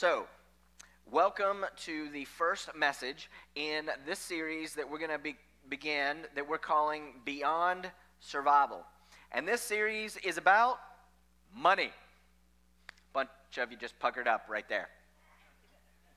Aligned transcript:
So, 0.00 0.24
welcome 1.10 1.66
to 1.84 2.08
the 2.08 2.24
first 2.24 2.74
message 2.74 3.28
in 3.54 3.90
this 4.06 4.18
series 4.18 4.72
that 4.76 4.90
we're 4.90 4.96
going 4.96 5.10
to 5.10 5.18
be, 5.18 5.36
begin 5.68 6.20
that 6.34 6.48
we're 6.48 6.56
calling 6.56 7.20
Beyond 7.26 7.90
Survival. 8.18 8.82
And 9.30 9.46
this 9.46 9.60
series 9.60 10.16
is 10.24 10.38
about 10.38 10.78
money. 11.54 11.90
Bunch 13.12 13.28
of 13.58 13.70
you 13.70 13.76
just 13.76 13.98
puckered 13.98 14.26
up 14.26 14.46
right 14.48 14.66
there. 14.70 14.88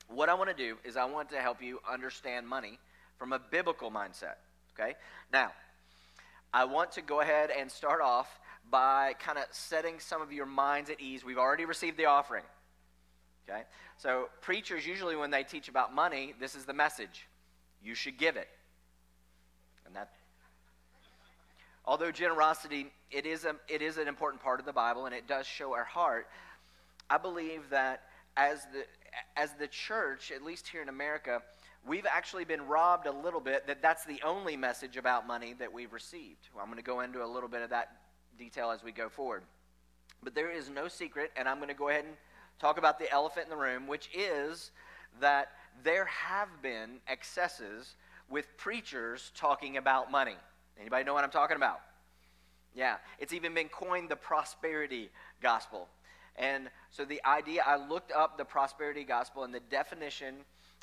What 0.08 0.30
I 0.30 0.34
want 0.34 0.50
to 0.50 0.56
do 0.56 0.78
is 0.86 0.96
I 0.96 1.04
want 1.04 1.30
to 1.32 1.42
help 1.42 1.62
you 1.62 1.80
understand 1.92 2.48
money 2.48 2.80
from 3.20 3.34
a 3.34 3.40
biblical 3.52 3.92
mindset. 3.92 4.36
Okay? 4.80 4.96
Now, 5.34 5.52
I 6.54 6.64
want 6.64 6.94
to 6.94 7.02
go 7.02 7.20
ahead 7.20 7.50
and 7.50 7.70
start 7.70 8.00
off 8.00 8.40
by 8.72 9.16
kind 9.20 9.38
of 9.38 9.44
setting 9.52 10.00
some 10.00 10.22
of 10.22 10.32
your 10.32 10.46
minds 10.46 10.90
at 10.90 11.02
ease. 11.02 11.26
We've 11.26 11.38
already 11.38 11.66
received 11.66 11.98
the 11.98 12.06
offering. 12.06 12.46
Okay? 13.50 13.64
So, 13.98 14.30
preachers 14.42 14.86
usually, 14.86 15.16
when 15.16 15.32
they 15.32 15.44
teach 15.44 15.68
about 15.68 15.94
money, 15.94 16.34
this 16.40 16.56
is 16.56 16.66
the 16.66 16.74
message 16.74 17.28
you 17.84 17.96
should 17.96 18.18
give 18.18 18.38
it. 18.38 18.48
And 19.86 19.96
that, 19.96 20.12
although 21.86 22.12
generosity, 22.12 22.92
it 23.12 23.26
is, 23.26 23.46
a, 23.46 23.56
it 23.68 23.82
is 23.82 23.98
an 23.98 24.08
important 24.08 24.42
part 24.42 24.60
of 24.60 24.66
the 24.66 24.74
Bible 24.74 25.06
and 25.06 25.14
it 25.14 25.28
does 25.28 25.46
show 25.46 25.74
our 25.74 25.84
heart, 25.84 26.28
I 27.10 27.18
believe 27.18 27.70
that 27.70 28.04
as 28.38 28.66
the, 28.74 28.86
as 29.36 29.54
the 29.60 29.68
church, 29.68 30.32
at 30.32 30.42
least 30.42 30.68
here 30.68 30.82
in 30.82 30.90
America, 30.90 31.42
we've 31.86 32.06
actually 32.06 32.46
been 32.46 32.66
robbed 32.66 33.08
a 33.08 33.12
little 33.12 33.42
bit 33.42 33.68
that 33.68 33.82
that's 33.82 34.06
the 34.06 34.20
only 34.24 34.56
message 34.56 34.98
about 34.98 35.28
money 35.28 35.54
that 35.60 35.72
we've 35.72 35.94
received. 35.94 36.48
Well, 36.54 36.64
I'm 36.64 36.70
going 36.70 36.82
to 36.82 36.84
go 36.84 37.02
into 37.02 37.24
a 37.24 37.28
little 37.28 37.50
bit 37.50 37.62
of 37.62 37.70
that 37.72 37.98
detail 38.38 38.72
as 38.72 38.84
we 38.84 38.92
go 38.92 39.10
forward. 39.10 39.44
But 40.24 40.34
there 40.34 40.52
is 40.52 40.70
no 40.70 40.88
secret, 40.88 41.32
and 41.36 41.48
I'm 41.48 41.58
going 41.58 41.68
to 41.68 41.76
go 41.76 41.90
ahead 41.90 42.06
and 42.06 42.16
talk 42.60 42.78
about 42.78 43.00
the 43.00 43.12
elephant 43.12 43.46
in 43.46 43.50
the 43.50 43.58
room, 43.58 43.88
which 43.88 44.10
is 44.14 44.72
that 45.20 45.52
there 45.84 46.06
have 46.06 46.50
been 46.62 47.00
excesses 47.08 47.96
with 48.30 48.58
preachers 48.58 49.32
talking 49.36 49.78
about 49.78 50.12
money. 50.12 50.36
Anybody 50.80 51.04
know 51.04 51.14
what 51.14 51.24
I'm 51.24 51.30
talking 51.30 51.58
about? 51.58 51.82
Yeah, 52.76 52.96
it's 53.20 53.34
even 53.34 53.54
been 53.54 53.70
coined 53.70 54.10
the 54.10 54.16
prosperity 54.16 55.10
gospel. 55.42 55.88
And 56.36 56.70
so 56.90 57.06
the 57.06 57.22
idea, 57.26 57.64
I 57.66 57.76
looked 57.76 58.12
up 58.12 58.38
the 58.38 58.46
prosperity 58.46 59.04
gospel 59.04 59.44
and 59.44 59.54
the 59.54 59.60
definition. 59.60 60.36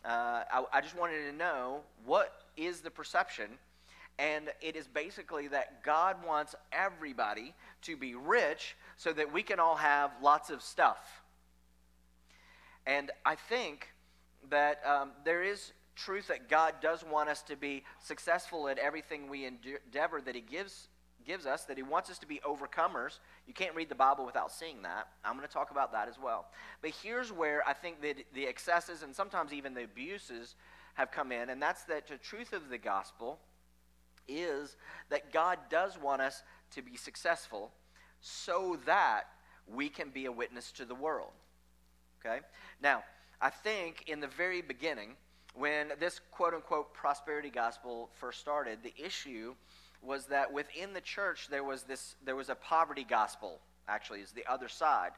Uh, 0.04 0.44
I, 0.52 0.64
I 0.72 0.80
just 0.80 0.96
wanted 0.96 1.24
to 1.28 1.32
know 1.32 1.80
what 2.04 2.32
is 2.56 2.80
the 2.80 2.90
perception. 2.90 3.48
And 4.18 4.50
it 4.60 4.76
is 4.76 4.86
basically 4.86 5.48
that 5.48 5.82
God 5.82 6.16
wants 6.24 6.54
everybody 6.72 7.54
to 7.82 7.96
be 7.96 8.14
rich 8.14 8.76
so 8.96 9.12
that 9.12 9.32
we 9.32 9.42
can 9.42 9.58
all 9.58 9.76
have 9.76 10.12
lots 10.22 10.50
of 10.50 10.62
stuff. 10.62 11.19
And 12.86 13.10
I 13.24 13.34
think 13.34 13.88
that 14.48 14.80
um, 14.86 15.12
there 15.24 15.42
is 15.42 15.72
truth 15.96 16.28
that 16.28 16.48
God 16.48 16.74
does 16.80 17.04
want 17.04 17.28
us 17.28 17.42
to 17.42 17.56
be 17.56 17.84
successful 18.02 18.68
at 18.68 18.78
everything 18.78 19.28
we 19.28 19.44
endeavor 19.44 20.20
that 20.20 20.34
He 20.34 20.40
gives 20.40 20.88
gives 21.26 21.46
us 21.46 21.64
that 21.64 21.76
he 21.76 21.82
wants 21.82 22.10
us 22.10 22.18
to 22.18 22.26
be 22.26 22.40
overcomers. 22.46 23.18
You 23.46 23.54
can't 23.54 23.74
read 23.74 23.88
the 23.88 23.94
Bible 23.94 24.24
without 24.24 24.50
seeing 24.50 24.82
that. 24.82 25.08
I'm 25.24 25.36
going 25.36 25.46
to 25.46 25.52
talk 25.52 25.70
about 25.70 25.92
that 25.92 26.08
as 26.08 26.16
well. 26.22 26.46
But 26.82 26.92
here's 27.02 27.32
where 27.32 27.66
I 27.66 27.72
think 27.72 28.02
that 28.02 28.16
the 28.34 28.46
excesses 28.46 29.02
and 29.02 29.14
sometimes 29.14 29.52
even 29.52 29.74
the 29.74 29.84
abuses 29.84 30.54
have 30.94 31.10
come 31.10 31.32
in, 31.32 31.50
and 31.50 31.62
that's 31.62 31.84
that 31.84 32.08
the 32.08 32.16
truth 32.16 32.52
of 32.52 32.68
the 32.68 32.78
gospel 32.78 33.38
is 34.28 34.76
that 35.08 35.32
God 35.32 35.58
does 35.70 35.98
want 35.98 36.20
us 36.20 36.42
to 36.72 36.82
be 36.82 36.96
successful 36.96 37.70
so 38.20 38.78
that 38.86 39.24
we 39.66 39.88
can 39.88 40.10
be 40.10 40.26
a 40.26 40.32
witness 40.32 40.72
to 40.72 40.84
the 40.84 40.94
world. 40.94 41.32
Okay? 42.24 42.40
Now, 42.82 43.02
I 43.40 43.50
think 43.50 44.04
in 44.06 44.20
the 44.20 44.28
very 44.28 44.62
beginning, 44.62 45.16
when 45.54 45.92
this 45.98 46.20
quote 46.30 46.54
unquote 46.54 46.94
prosperity 46.94 47.50
gospel 47.50 48.10
first 48.14 48.40
started, 48.40 48.78
the 48.82 48.94
issue 49.02 49.54
was 50.02 50.26
that 50.26 50.52
within 50.52 50.92
the 50.92 51.00
church 51.00 51.48
there 51.50 51.64
was 51.64 51.82
this 51.82 52.14
there 52.24 52.36
was 52.36 52.48
a 52.48 52.54
poverty 52.54 53.04
gospel, 53.08 53.60
actually, 53.88 54.20
is 54.20 54.32
the 54.32 54.46
other 54.50 54.68
side. 54.68 55.10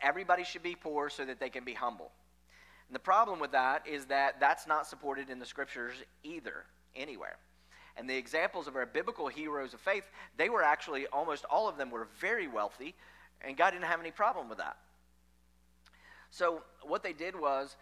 Everybody 0.00 0.44
should 0.44 0.62
be 0.62 0.74
poor 0.74 1.08
so 1.08 1.24
that 1.24 1.40
they 1.40 1.48
can 1.48 1.64
be 1.64 1.74
humble. 1.74 2.10
And 2.88 2.94
the 2.94 3.00
problem 3.00 3.40
with 3.40 3.52
that 3.52 3.86
is 3.86 4.06
that 4.06 4.38
that's 4.40 4.66
not 4.66 4.86
supported 4.86 5.30
in 5.30 5.38
the 5.38 5.46
scriptures 5.46 5.94
either, 6.22 6.64
anywhere. 6.94 7.36
And 7.96 8.08
the 8.08 8.16
examples 8.16 8.66
of 8.68 8.76
our 8.76 8.84
biblical 8.84 9.26
heroes 9.26 9.72
of 9.72 9.80
faith, 9.80 10.04
they 10.36 10.50
were 10.50 10.62
actually 10.62 11.06
almost 11.06 11.44
all 11.46 11.68
of 11.68 11.78
them 11.78 11.90
were 11.90 12.08
very 12.20 12.46
wealthy, 12.46 12.94
and 13.40 13.56
God 13.56 13.70
didn't 13.70 13.86
have 13.86 14.00
any 14.00 14.10
problem 14.10 14.48
with 14.48 14.58
that. 14.58 14.76
So, 16.30 16.62
what 16.82 17.02
they 17.02 17.12
did 17.12 17.38
was 17.38 17.76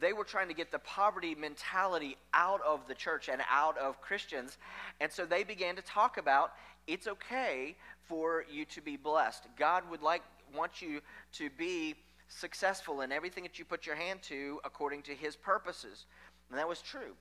they 0.00 0.12
were 0.12 0.24
trying 0.24 0.48
to 0.48 0.54
get 0.54 0.70
the 0.70 0.78
poverty 0.78 1.34
mentality 1.34 2.16
out 2.34 2.60
of 2.62 2.86
the 2.88 2.94
church 2.94 3.28
and 3.28 3.42
out 3.50 3.76
of 3.78 4.00
Christians. 4.00 4.58
And 5.00 5.10
so 5.10 5.26
they 5.26 5.44
began 5.44 5.76
to 5.76 5.82
talk 5.82 6.16
about 6.18 6.52
it's 6.86 7.06
okay 7.06 7.76
for 8.04 8.44
you 8.50 8.64
to 8.66 8.80
be 8.80 8.96
blessed. 8.96 9.44
God 9.58 9.82
would 9.90 10.02
like 10.02 10.22
want 10.54 10.80
you 10.80 11.00
to 11.32 11.50
be 11.50 11.94
successful 12.28 13.00
in 13.02 13.12
everything 13.12 13.42
that 13.42 13.58
you 13.58 13.64
put 13.64 13.86
your 13.86 13.96
hand 13.96 14.22
to 14.22 14.60
according 14.64 15.02
to 15.02 15.12
his 15.12 15.36
purposes. 15.36 16.06
And 16.50 16.58
that 16.58 16.68
was 16.68 16.80
true. 16.80 17.14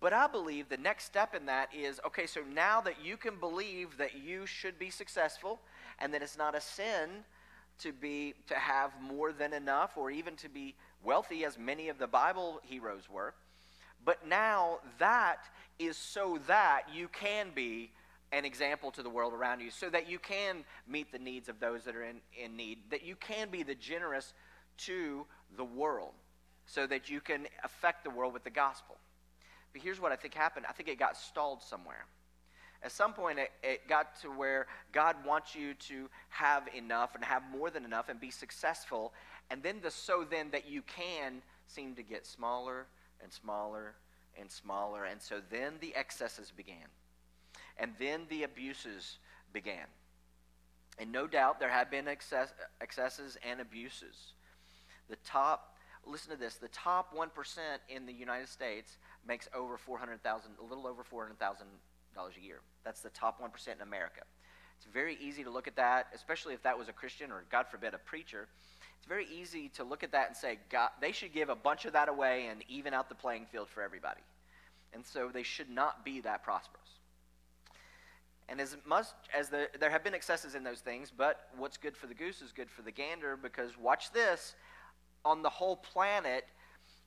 But 0.00 0.12
I 0.12 0.26
believe 0.26 0.68
the 0.68 0.76
next 0.76 1.04
step 1.04 1.34
in 1.34 1.46
that 1.46 1.68
is 1.72 2.00
okay, 2.06 2.26
so 2.26 2.40
now 2.52 2.80
that 2.80 3.04
you 3.04 3.16
can 3.16 3.36
believe 3.36 3.96
that 3.98 4.16
you 4.16 4.46
should 4.46 4.78
be 4.78 4.90
successful 4.90 5.60
and 6.00 6.12
that 6.12 6.22
it's 6.22 6.36
not 6.36 6.56
a 6.56 6.60
sin 6.60 7.24
to 7.82 7.92
be 7.92 8.34
to 8.48 8.54
have 8.54 8.90
more 9.00 9.32
than 9.32 9.52
enough 9.52 9.96
or 9.96 10.10
even 10.10 10.36
to 10.36 10.48
be 10.48 10.74
wealthy 11.02 11.44
as 11.44 11.58
many 11.58 11.88
of 11.88 11.98
the 11.98 12.06
bible 12.06 12.60
heroes 12.62 13.08
were. 13.10 13.34
But 14.04 14.26
now 14.26 14.78
that 14.98 15.38
is 15.78 15.96
so 15.96 16.38
that 16.46 16.82
you 16.92 17.08
can 17.08 17.48
be 17.54 17.90
an 18.32 18.44
example 18.44 18.90
to 18.92 19.02
the 19.02 19.10
world 19.10 19.34
around 19.34 19.60
you 19.60 19.70
so 19.70 19.90
that 19.90 20.08
you 20.08 20.18
can 20.18 20.64
meet 20.88 21.12
the 21.12 21.18
needs 21.18 21.48
of 21.48 21.60
those 21.60 21.84
that 21.84 21.94
are 21.94 22.04
in, 22.04 22.16
in 22.42 22.56
need 22.56 22.78
that 22.90 23.04
you 23.04 23.14
can 23.14 23.50
be 23.50 23.62
the 23.62 23.74
generous 23.74 24.32
to 24.78 25.26
the 25.56 25.64
world 25.64 26.12
so 26.66 26.86
that 26.86 27.10
you 27.10 27.20
can 27.20 27.46
affect 27.62 28.04
the 28.04 28.10
world 28.10 28.32
with 28.32 28.44
the 28.44 28.50
gospel. 28.50 28.96
But 29.72 29.82
here's 29.82 30.00
what 30.00 30.12
i 30.12 30.16
think 30.16 30.34
happened. 30.34 30.66
I 30.68 30.72
think 30.72 30.88
it 30.88 30.98
got 30.98 31.16
stalled 31.16 31.62
somewhere 31.62 32.06
at 32.84 32.90
some 32.90 33.12
point, 33.12 33.38
it, 33.38 33.50
it 33.62 33.88
got 33.88 34.20
to 34.22 34.28
where 34.28 34.66
God 34.90 35.16
wants 35.24 35.54
you 35.54 35.74
to 35.74 36.08
have 36.30 36.68
enough 36.74 37.14
and 37.14 37.24
have 37.24 37.42
more 37.50 37.70
than 37.70 37.84
enough 37.84 38.08
and 38.08 38.20
be 38.20 38.30
successful. 38.30 39.12
And 39.50 39.62
then 39.62 39.76
the 39.82 39.90
so 39.90 40.26
then 40.28 40.50
that 40.50 40.68
you 40.68 40.82
can 40.82 41.42
seem 41.68 41.94
to 41.94 42.02
get 42.02 42.26
smaller 42.26 42.86
and 43.22 43.32
smaller 43.32 43.94
and 44.38 44.50
smaller. 44.50 45.04
And 45.04 45.22
so 45.22 45.40
then 45.50 45.74
the 45.80 45.94
excesses 45.94 46.52
began. 46.56 46.88
And 47.78 47.92
then 47.98 48.22
the 48.28 48.42
abuses 48.42 49.18
began. 49.52 49.86
And 50.98 51.12
no 51.12 51.26
doubt 51.26 51.60
there 51.60 51.70
have 51.70 51.90
been 51.90 52.08
excess, 52.08 52.52
excesses 52.80 53.38
and 53.48 53.60
abuses. 53.60 54.34
The 55.08 55.16
top, 55.24 55.76
listen 56.04 56.32
to 56.32 56.36
this, 56.36 56.56
the 56.56 56.68
top 56.68 57.16
1% 57.16 57.28
in 57.88 58.06
the 58.06 58.12
United 58.12 58.48
States 58.48 58.98
makes 59.26 59.48
over 59.54 59.76
400,000, 59.76 60.50
a 60.60 60.64
little 60.64 60.86
over 60.86 61.04
400,000 61.04 61.38
dollars 61.38 61.70
a 62.16 62.40
year. 62.40 62.60
That's 62.84 63.00
the 63.00 63.10
top 63.10 63.40
1% 63.40 63.74
in 63.74 63.80
America. 63.80 64.22
It's 64.76 64.86
very 64.92 65.16
easy 65.20 65.44
to 65.44 65.50
look 65.50 65.68
at 65.68 65.76
that, 65.76 66.08
especially 66.14 66.54
if 66.54 66.62
that 66.62 66.76
was 66.76 66.88
a 66.88 66.92
Christian 66.92 67.30
or, 67.30 67.44
God 67.50 67.66
forbid, 67.68 67.94
a 67.94 67.98
preacher. 67.98 68.48
It's 68.98 69.06
very 69.06 69.26
easy 69.32 69.68
to 69.76 69.84
look 69.84 70.02
at 70.02 70.12
that 70.12 70.28
and 70.28 70.36
say, 70.36 70.58
God, 70.70 70.90
they 71.00 71.12
should 71.12 71.32
give 71.32 71.48
a 71.48 71.54
bunch 71.54 71.84
of 71.84 71.92
that 71.92 72.08
away 72.08 72.46
and 72.50 72.64
even 72.68 72.94
out 72.94 73.08
the 73.08 73.14
playing 73.14 73.46
field 73.46 73.68
for 73.68 73.82
everybody. 73.82 74.20
And 74.92 75.04
so 75.04 75.30
they 75.32 75.42
should 75.42 75.70
not 75.70 76.04
be 76.04 76.20
that 76.20 76.42
prosperous. 76.42 76.88
And 78.48 78.60
as 78.60 78.76
much 78.84 79.06
as 79.36 79.48
the, 79.48 79.68
there 79.80 79.90
have 79.90 80.04
been 80.04 80.14
excesses 80.14 80.54
in 80.54 80.62
those 80.62 80.80
things, 80.80 81.12
but 81.16 81.48
what's 81.56 81.76
good 81.76 81.96
for 81.96 82.06
the 82.06 82.14
goose 82.14 82.42
is 82.42 82.52
good 82.52 82.70
for 82.70 82.82
the 82.82 82.90
gander 82.90 83.36
because 83.36 83.78
watch 83.78 84.12
this 84.12 84.54
on 85.24 85.42
the 85.42 85.48
whole 85.48 85.76
planet, 85.76 86.44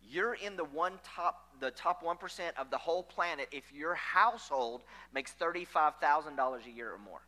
you're 0.02 0.34
in 0.34 0.56
the 0.56 0.64
one 0.64 0.94
top 1.04 1.45
the 1.60 1.72
top 1.72 2.04
1% 2.04 2.18
of 2.58 2.70
the 2.70 2.78
whole 2.78 3.04
planet 3.04 3.48
if 3.52 3.72
your 3.74 3.96
household 3.96 4.84
makes 5.14 5.34
$35,000 5.40 6.66
a 6.66 6.70
year 6.72 6.92
or 6.92 7.00
more. 7.00 7.22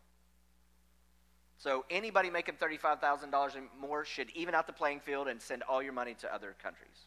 So 1.58 1.86
anybody 1.90 2.30
making 2.30 2.56
$35,000 2.56 3.34
or 3.34 3.62
more 3.80 4.06
should 4.06 4.30
even 4.36 4.54
out 4.54 4.68
the 4.68 4.74
playing 4.74 5.00
field 5.00 5.28
and 5.28 5.42
send 5.42 5.64
all 5.64 5.82
your 5.82 5.94
money 5.94 6.16
to 6.22 6.34
other 6.34 6.56
countries. 6.62 7.06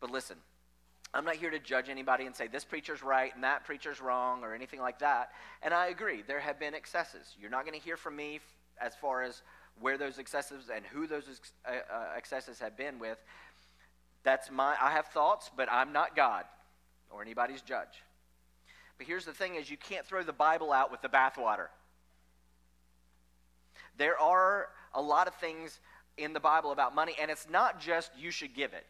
But 0.00 0.10
listen, 0.10 0.36
I'm 1.14 1.24
not 1.24 1.36
here 1.36 1.50
to 1.50 1.60
judge 1.60 1.88
anybody 1.88 2.26
and 2.26 2.34
say 2.34 2.48
this 2.48 2.64
preacher's 2.64 3.02
right 3.02 3.32
and 3.34 3.44
that 3.44 3.64
preacher's 3.64 4.00
wrong 4.00 4.42
or 4.42 4.54
anything 4.54 4.80
like 4.80 4.98
that. 4.98 5.30
And 5.62 5.72
I 5.72 5.88
agree, 5.88 6.22
there 6.26 6.40
have 6.40 6.58
been 6.58 6.74
excesses. 6.74 7.36
You're 7.40 7.50
not 7.50 7.64
going 7.64 7.78
to 7.78 7.84
hear 7.84 7.96
from 7.96 8.16
me 8.16 8.40
as 8.80 8.96
far 8.96 9.22
as 9.22 9.42
where 9.80 9.96
those 9.96 10.18
excesses 10.18 10.70
and 10.74 10.84
who 10.86 11.06
those 11.06 11.40
uh, 11.66 11.70
uh, 11.70 12.04
excesses 12.16 12.58
have 12.58 12.76
been 12.76 12.98
with. 12.98 13.18
That's 14.24 14.50
my 14.50 14.76
I 14.80 14.92
have 14.92 15.06
thoughts, 15.06 15.50
but 15.56 15.70
I'm 15.70 15.92
not 15.92 16.14
God 16.16 16.44
or 17.10 17.22
anybody's 17.22 17.62
judge. 17.62 18.02
But 18.98 19.06
here's 19.06 19.24
the 19.24 19.32
thing 19.32 19.56
is 19.56 19.70
you 19.70 19.76
can't 19.76 20.06
throw 20.06 20.22
the 20.22 20.32
Bible 20.32 20.72
out 20.72 20.90
with 20.90 21.02
the 21.02 21.08
bathwater. 21.08 21.66
There 23.98 24.18
are 24.18 24.68
a 24.94 25.02
lot 25.02 25.28
of 25.28 25.34
things 25.34 25.80
in 26.16 26.32
the 26.32 26.40
Bible 26.40 26.72
about 26.72 26.94
money, 26.94 27.14
and 27.20 27.30
it's 27.30 27.48
not 27.48 27.80
just 27.80 28.10
you 28.16 28.30
should 28.30 28.54
give 28.54 28.72
it. 28.72 28.86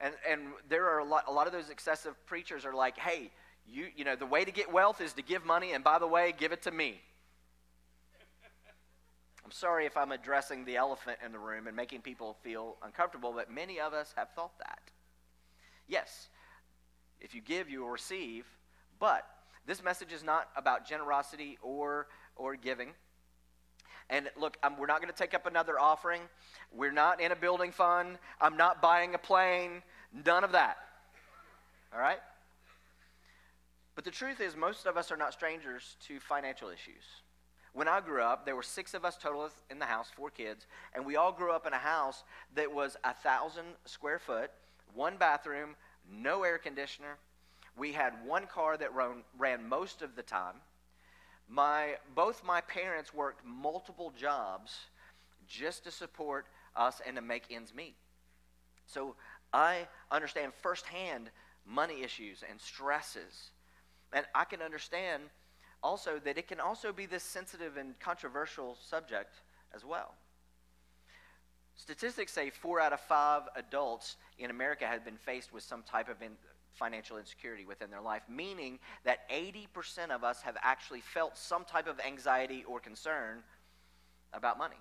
And, 0.00 0.14
and 0.28 0.40
there 0.68 0.88
are 0.88 0.98
a 0.98 1.04
lot, 1.04 1.24
a 1.28 1.32
lot 1.32 1.46
of 1.46 1.52
those 1.52 1.68
excessive 1.68 2.14
preachers 2.26 2.64
are 2.64 2.74
like, 2.74 2.98
hey, 2.98 3.30
you, 3.68 3.86
you 3.94 4.04
know, 4.04 4.16
the 4.16 4.26
way 4.26 4.44
to 4.44 4.50
get 4.50 4.72
wealth 4.72 5.00
is 5.00 5.12
to 5.14 5.22
give 5.22 5.44
money, 5.44 5.72
and 5.72 5.84
by 5.84 5.98
the 5.98 6.06
way, 6.06 6.32
give 6.36 6.52
it 6.52 6.62
to 6.62 6.70
me. 6.70 7.00
I'm 9.50 9.54
sorry 9.54 9.84
if 9.84 9.96
I'm 9.96 10.12
addressing 10.12 10.64
the 10.64 10.76
elephant 10.76 11.18
in 11.26 11.32
the 11.32 11.38
room 11.40 11.66
and 11.66 11.74
making 11.74 12.02
people 12.02 12.36
feel 12.44 12.76
uncomfortable, 12.84 13.32
but 13.34 13.50
many 13.50 13.80
of 13.80 13.92
us 13.92 14.14
have 14.16 14.28
thought 14.36 14.56
that. 14.58 14.78
Yes, 15.88 16.28
if 17.20 17.34
you 17.34 17.40
give, 17.40 17.68
you 17.68 17.80
will 17.80 17.90
receive, 17.90 18.46
but 19.00 19.26
this 19.66 19.82
message 19.82 20.12
is 20.12 20.22
not 20.22 20.50
about 20.54 20.86
generosity 20.86 21.58
or, 21.62 22.06
or 22.36 22.54
giving. 22.54 22.90
And 24.08 24.30
look, 24.38 24.56
I'm, 24.62 24.78
we're 24.78 24.86
not 24.86 25.02
going 25.02 25.12
to 25.12 25.18
take 25.18 25.34
up 25.34 25.46
another 25.46 25.80
offering. 25.80 26.22
We're 26.72 26.92
not 26.92 27.20
in 27.20 27.32
a 27.32 27.36
building 27.36 27.72
fund. 27.72 28.18
I'm 28.40 28.56
not 28.56 28.80
buying 28.80 29.16
a 29.16 29.18
plane. 29.18 29.82
None 30.24 30.44
of 30.44 30.52
that. 30.52 30.76
All 31.92 31.98
right? 31.98 32.20
But 33.96 34.04
the 34.04 34.12
truth 34.12 34.40
is, 34.40 34.54
most 34.54 34.86
of 34.86 34.96
us 34.96 35.10
are 35.10 35.16
not 35.16 35.32
strangers 35.32 35.96
to 36.06 36.20
financial 36.20 36.68
issues. 36.68 37.02
When 37.72 37.88
I 37.88 38.00
grew 38.00 38.22
up, 38.22 38.44
there 38.44 38.56
were 38.56 38.62
six 38.62 38.94
of 38.94 39.04
us 39.04 39.16
total 39.16 39.48
in 39.70 39.78
the 39.78 39.84
house, 39.84 40.08
four 40.14 40.30
kids, 40.30 40.66
and 40.92 41.06
we 41.06 41.16
all 41.16 41.32
grew 41.32 41.52
up 41.52 41.66
in 41.66 41.72
a 41.72 41.78
house 41.78 42.24
that 42.54 42.72
was 42.72 42.96
a 43.04 43.14
thousand 43.14 43.66
square 43.84 44.18
foot, 44.18 44.50
one 44.94 45.16
bathroom, 45.16 45.76
no 46.10 46.42
air 46.42 46.58
conditioner. 46.58 47.16
We 47.76 47.92
had 47.92 48.12
one 48.26 48.46
car 48.46 48.76
that 48.76 48.94
ran, 48.94 49.22
ran 49.38 49.68
most 49.68 50.02
of 50.02 50.16
the 50.16 50.22
time. 50.22 50.56
My, 51.48 51.96
both 52.14 52.44
my 52.44 52.60
parents 52.60 53.14
worked 53.14 53.44
multiple 53.44 54.12
jobs 54.16 54.76
just 55.46 55.84
to 55.84 55.90
support 55.90 56.46
us 56.76 57.00
and 57.06 57.16
to 57.16 57.22
make 57.22 57.44
ends 57.50 57.74
meet. 57.74 57.94
So 58.86 59.14
I 59.52 59.86
understand 60.10 60.52
firsthand 60.60 61.30
money 61.66 62.02
issues 62.02 62.42
and 62.48 62.60
stresses. 62.60 63.50
And 64.12 64.26
I 64.34 64.44
can 64.44 64.60
understand 64.60 65.22
also 65.82 66.18
that 66.24 66.38
it 66.38 66.48
can 66.48 66.60
also 66.60 66.92
be 66.92 67.06
this 67.06 67.22
sensitive 67.22 67.76
and 67.76 67.98
controversial 68.00 68.76
subject 68.80 69.40
as 69.74 69.84
well. 69.84 70.14
Statistics 71.76 72.32
say 72.32 72.50
four 72.50 72.80
out 72.80 72.92
of 72.92 73.00
five 73.00 73.42
adults 73.56 74.16
in 74.38 74.50
America 74.50 74.86
have 74.86 75.04
been 75.04 75.16
faced 75.16 75.52
with 75.52 75.62
some 75.62 75.82
type 75.82 76.08
of 76.08 76.20
in, 76.20 76.32
financial 76.72 77.16
insecurity 77.16 77.64
within 77.64 77.90
their 77.90 78.02
life, 78.02 78.22
meaning 78.28 78.78
that 79.04 79.28
80% 79.30 80.10
of 80.10 80.22
us 80.22 80.42
have 80.42 80.56
actually 80.62 81.00
felt 81.00 81.36
some 81.36 81.64
type 81.64 81.88
of 81.88 81.98
anxiety 82.00 82.64
or 82.68 82.80
concern 82.80 83.42
about 84.32 84.58
money 84.58 84.76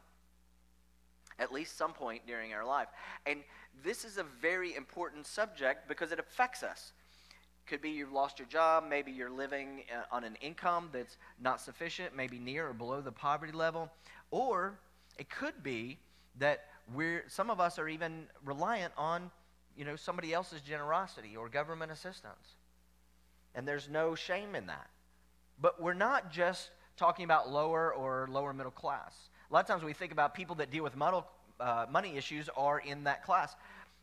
at 1.40 1.54
least 1.54 1.78
some 1.78 1.94
point 1.94 2.28
during 2.28 2.54
our 2.54 2.66
life. 2.66 2.90
And 3.25 3.40
this 3.84 4.04
is 4.04 4.18
a 4.18 4.24
very 4.42 4.75
important 4.75 5.25
subject 5.25 5.88
because 5.88 6.12
it 6.12 6.19
affects 6.19 6.63
us. 6.63 6.92
Could 7.69 7.81
be 7.83 7.92
you've 7.92 8.12
lost 8.12 8.39
your 8.39 8.48
job, 8.48 8.86
maybe 8.89 9.12
you're 9.12 9.30
living 9.30 9.83
uh, 9.95 10.16
on 10.16 10.24
an 10.24 10.36
income 10.42 10.89
that's 10.92 11.18
not 11.39 11.62
sufficient, 11.62 12.16
maybe 12.16 12.39
near 12.39 12.68
or 12.69 12.74
below 12.74 13.00
the 13.00 13.12
poverty 13.12 13.54
level, 13.54 13.92
or 14.31 14.80
it 15.19 15.30
could 15.30 15.62
be 15.62 16.00
that 16.39 16.66
we're 16.95 17.25
some 17.27 17.51
of 17.51 17.60
us 17.60 17.77
are 17.77 17.88
even 17.88 18.25
reliant 18.44 18.92
on 18.98 19.30
you 19.80 19.86
know, 19.86 19.95
somebody 19.95 20.33
else's 20.33 20.62
generosity 20.62 21.38
or 21.38 21.48
government 21.48 21.89
assistance. 21.92 22.56
And 23.56 23.68
there's 23.68 23.88
no 23.88 24.13
shame 24.13 24.54
in 24.54 24.68
that. 24.68 24.89
But 25.62 25.81
we're 25.81 25.94
not 25.94 26.31
just 26.31 26.72
talking 26.98 27.24
about 27.24 27.50
lower 27.50 27.94
or 27.94 28.27
lower 28.30 28.51
middle 28.51 28.72
class. 28.72 29.13
A 29.50 29.54
lot 29.54 29.62
of 29.62 29.68
times 29.68 29.83
we 29.83 29.94
think 29.94 30.12
about 30.12 30.33
people 30.33 30.56
that 30.56 30.69
deal 30.69 30.83
with 30.83 30.98
muddle, 30.98 31.27
uh, 31.60 31.86
money 31.89 32.18
issues 32.18 32.50
are 32.57 32.80
in 32.80 33.06
that 33.06 33.24
class. 33.24 33.56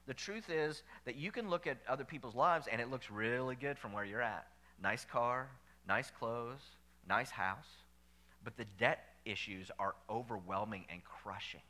The 0.06 0.14
truth 0.14 0.48
is 0.48 0.82
that 1.04 1.16
you 1.16 1.32
can 1.32 1.50
look 1.50 1.66
at 1.66 1.78
other 1.88 2.04
people's 2.04 2.34
lives 2.34 2.68
and 2.70 2.80
it 2.80 2.90
looks 2.90 3.10
really 3.10 3.56
good 3.56 3.78
from 3.78 3.92
where 3.92 4.04
you're 4.04 4.22
at. 4.22 4.46
Nice 4.80 5.04
car, 5.04 5.48
nice 5.88 6.10
clothes, 6.10 6.62
nice 7.08 7.30
house. 7.30 7.66
But 8.44 8.56
the 8.56 8.66
debt 8.78 9.04
issues 9.24 9.70
are 9.78 9.94
overwhelming 10.08 10.84
and 10.90 11.02
crushing. 11.04 11.60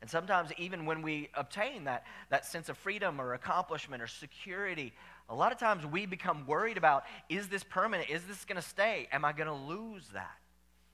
And 0.00 0.10
sometimes, 0.10 0.50
even 0.58 0.84
when 0.84 1.00
we 1.00 1.28
obtain 1.34 1.84
that, 1.84 2.04
that 2.28 2.44
sense 2.44 2.68
of 2.68 2.76
freedom 2.76 3.20
or 3.20 3.34
accomplishment 3.34 4.02
or 4.02 4.08
security, 4.08 4.92
a 5.28 5.34
lot 5.34 5.52
of 5.52 5.58
times 5.58 5.86
we 5.86 6.06
become 6.06 6.44
worried 6.44 6.76
about 6.76 7.04
is 7.28 7.46
this 7.46 7.62
permanent? 7.62 8.10
Is 8.10 8.24
this 8.24 8.44
going 8.44 8.60
to 8.60 8.66
stay? 8.66 9.06
Am 9.12 9.24
I 9.24 9.32
going 9.32 9.46
to 9.46 9.54
lose 9.54 10.08
that? 10.12 10.38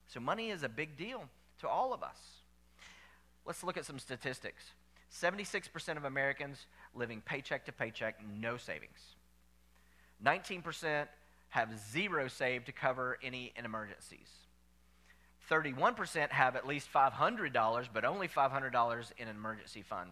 So, 0.09 0.21
money 0.21 0.51
is 0.51 0.63
a 0.63 0.69
big 0.69 0.99
deal 0.99 1.25
to 1.61 1.69
all 1.69 1.95
of 1.95 2.03
us. 2.03 2.19
Let's 3.47 3.65
look 3.65 3.79
at 3.79 3.87
some 3.87 3.99
statistics 3.99 4.63
76% 5.13 5.97
of 5.97 6.05
Americans 6.05 6.67
living 6.95 7.23
paycheck 7.25 7.65
to 7.67 7.73
paycheck, 7.73 8.17
no 8.27 8.57
savings. 8.57 9.17
19% 10.25 11.07
have 11.51 11.79
zero 11.91 12.29
saved 12.29 12.67
to 12.67 12.73
cover 12.73 13.19
any 13.23 13.53
emergencies. 13.63 14.29
31% 15.51 16.31
have 16.31 16.57
at 16.57 16.67
least 16.67 16.93
$500, 16.93 17.89
but 17.93 18.05
only 18.05 18.29
$500 18.29 19.13
in 19.17 19.29
an 19.29 19.37
emergency 19.37 19.83
fund. 19.83 20.11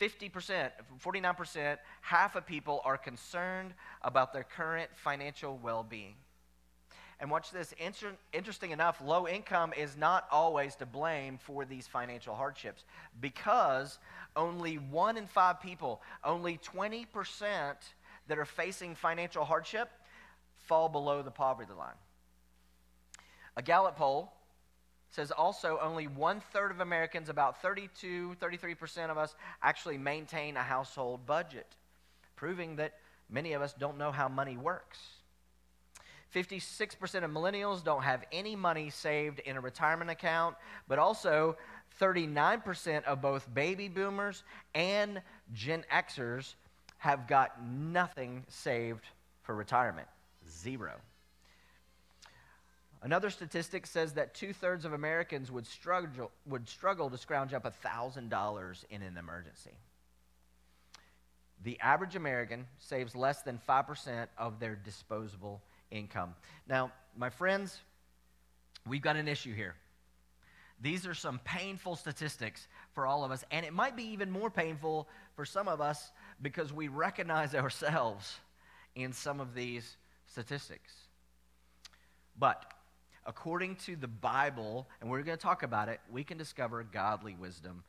50%, 0.00 0.70
49%, 1.02 1.78
half 2.00 2.36
of 2.36 2.46
people 2.46 2.80
are 2.84 2.96
concerned 2.96 3.72
about 4.02 4.32
their 4.32 4.44
current 4.44 4.90
financial 4.94 5.58
well 5.62 5.82
being. 5.82 6.14
And 7.22 7.30
watch 7.30 7.52
this. 7.52 7.72
Inter- 7.78 8.16
interesting 8.32 8.72
enough, 8.72 9.00
low 9.00 9.28
income 9.28 9.72
is 9.78 9.96
not 9.96 10.26
always 10.32 10.74
to 10.76 10.86
blame 10.86 11.38
for 11.38 11.64
these 11.64 11.86
financial 11.86 12.34
hardships 12.34 12.84
because 13.20 14.00
only 14.34 14.74
one 14.74 15.16
in 15.16 15.28
five 15.28 15.60
people, 15.60 16.02
only 16.24 16.58
20% 16.58 17.06
that 18.26 18.38
are 18.38 18.44
facing 18.44 18.96
financial 18.96 19.44
hardship, 19.44 19.88
fall 20.66 20.88
below 20.88 21.22
the 21.22 21.30
poverty 21.30 21.72
line. 21.72 21.94
A 23.56 23.62
Gallup 23.62 23.94
poll 23.96 24.32
says 25.12 25.30
also 25.30 25.78
only 25.80 26.08
one 26.08 26.42
third 26.52 26.72
of 26.72 26.80
Americans, 26.80 27.28
about 27.28 27.62
32, 27.62 28.34
33% 28.40 29.10
of 29.10 29.16
us, 29.16 29.36
actually 29.62 29.96
maintain 29.96 30.56
a 30.56 30.62
household 30.62 31.24
budget, 31.24 31.68
proving 32.34 32.74
that 32.76 32.94
many 33.30 33.52
of 33.52 33.62
us 33.62 33.74
don't 33.74 33.96
know 33.96 34.10
how 34.10 34.28
money 34.28 34.56
works. 34.56 34.98
56% 36.34 37.24
of 37.24 37.30
millennials 37.30 37.84
don't 37.84 38.02
have 38.02 38.24
any 38.32 38.56
money 38.56 38.90
saved 38.90 39.40
in 39.40 39.56
a 39.56 39.60
retirement 39.60 40.10
account, 40.10 40.56
but 40.88 40.98
also 40.98 41.56
39% 42.00 43.04
of 43.04 43.20
both 43.20 43.52
baby 43.52 43.88
boomers 43.88 44.42
and 44.74 45.20
Gen 45.52 45.84
Xers 45.92 46.54
have 46.98 47.26
got 47.26 47.62
nothing 47.64 48.44
saved 48.48 49.04
for 49.42 49.54
retirement. 49.54 50.08
Zero. 50.48 50.92
Another 53.02 53.30
statistic 53.30 53.86
says 53.86 54.12
that 54.12 54.34
two 54.34 54.52
thirds 54.52 54.84
of 54.84 54.92
Americans 54.92 55.50
would 55.50 55.66
struggle, 55.66 56.30
would 56.46 56.68
struggle 56.68 57.10
to 57.10 57.18
scrounge 57.18 57.52
up 57.52 57.64
$1,000 57.64 58.84
in 58.90 59.02
an 59.02 59.16
emergency. 59.16 59.72
The 61.64 61.78
average 61.80 62.14
American 62.14 62.66
saves 62.78 63.16
less 63.16 63.42
than 63.42 63.58
5% 63.68 64.28
of 64.38 64.60
their 64.60 64.76
disposable 64.76 65.60
income. 65.92 66.34
Now, 66.66 66.90
my 67.16 67.30
friends, 67.30 67.80
we've 68.88 69.02
got 69.02 69.16
an 69.16 69.28
issue 69.28 69.54
here. 69.54 69.76
These 70.80 71.06
are 71.06 71.14
some 71.14 71.38
painful 71.44 71.94
statistics 71.94 72.66
for 72.92 73.06
all 73.06 73.24
of 73.24 73.30
us, 73.30 73.44
and 73.52 73.64
it 73.64 73.72
might 73.72 73.96
be 73.96 74.02
even 74.04 74.30
more 74.30 74.50
painful 74.50 75.08
for 75.36 75.44
some 75.44 75.68
of 75.68 75.80
us 75.80 76.10
because 76.40 76.72
we 76.72 76.88
recognize 76.88 77.54
ourselves 77.54 78.40
in 78.96 79.12
some 79.12 79.40
of 79.40 79.54
these 79.54 79.96
statistics. 80.26 80.92
But 82.36 82.64
according 83.26 83.76
to 83.76 83.94
the 83.94 84.08
Bible, 84.08 84.88
and 85.00 85.08
we're 85.08 85.22
going 85.22 85.38
to 85.38 85.42
talk 85.42 85.62
about 85.62 85.88
it, 85.88 86.00
we 86.10 86.24
can 86.24 86.36
discover 86.36 86.82
godly 86.82 87.36
wisdom 87.36 87.84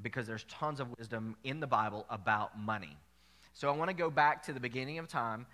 because 0.00 0.26
there's 0.26 0.44
tons 0.44 0.80
of 0.80 0.88
wisdom 0.96 1.36
in 1.44 1.60
the 1.60 1.66
Bible 1.66 2.06
about 2.08 2.58
money. 2.58 2.96
So 3.52 3.68
I 3.68 3.76
want 3.76 3.90
to 3.90 3.96
go 3.96 4.08
back 4.08 4.44
to 4.44 4.52
the 4.52 4.60
beginning 4.60 4.98
of 4.98 5.08
time. 5.08 5.46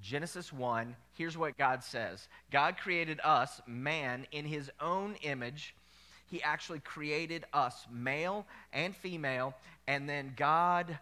Genesis 0.00 0.52
1, 0.52 0.96
here's 1.14 1.36
what 1.36 1.58
God 1.58 1.82
says 1.84 2.28
God 2.50 2.76
created 2.78 3.20
us, 3.22 3.60
man, 3.66 4.26
in 4.32 4.44
his 4.44 4.70
own 4.80 5.16
image. 5.22 5.74
He 6.26 6.42
actually 6.42 6.78
created 6.78 7.44
us, 7.52 7.86
male 7.90 8.46
and 8.72 8.94
female, 8.94 9.54
and 9.88 10.08
then 10.08 10.32
God 10.36 10.96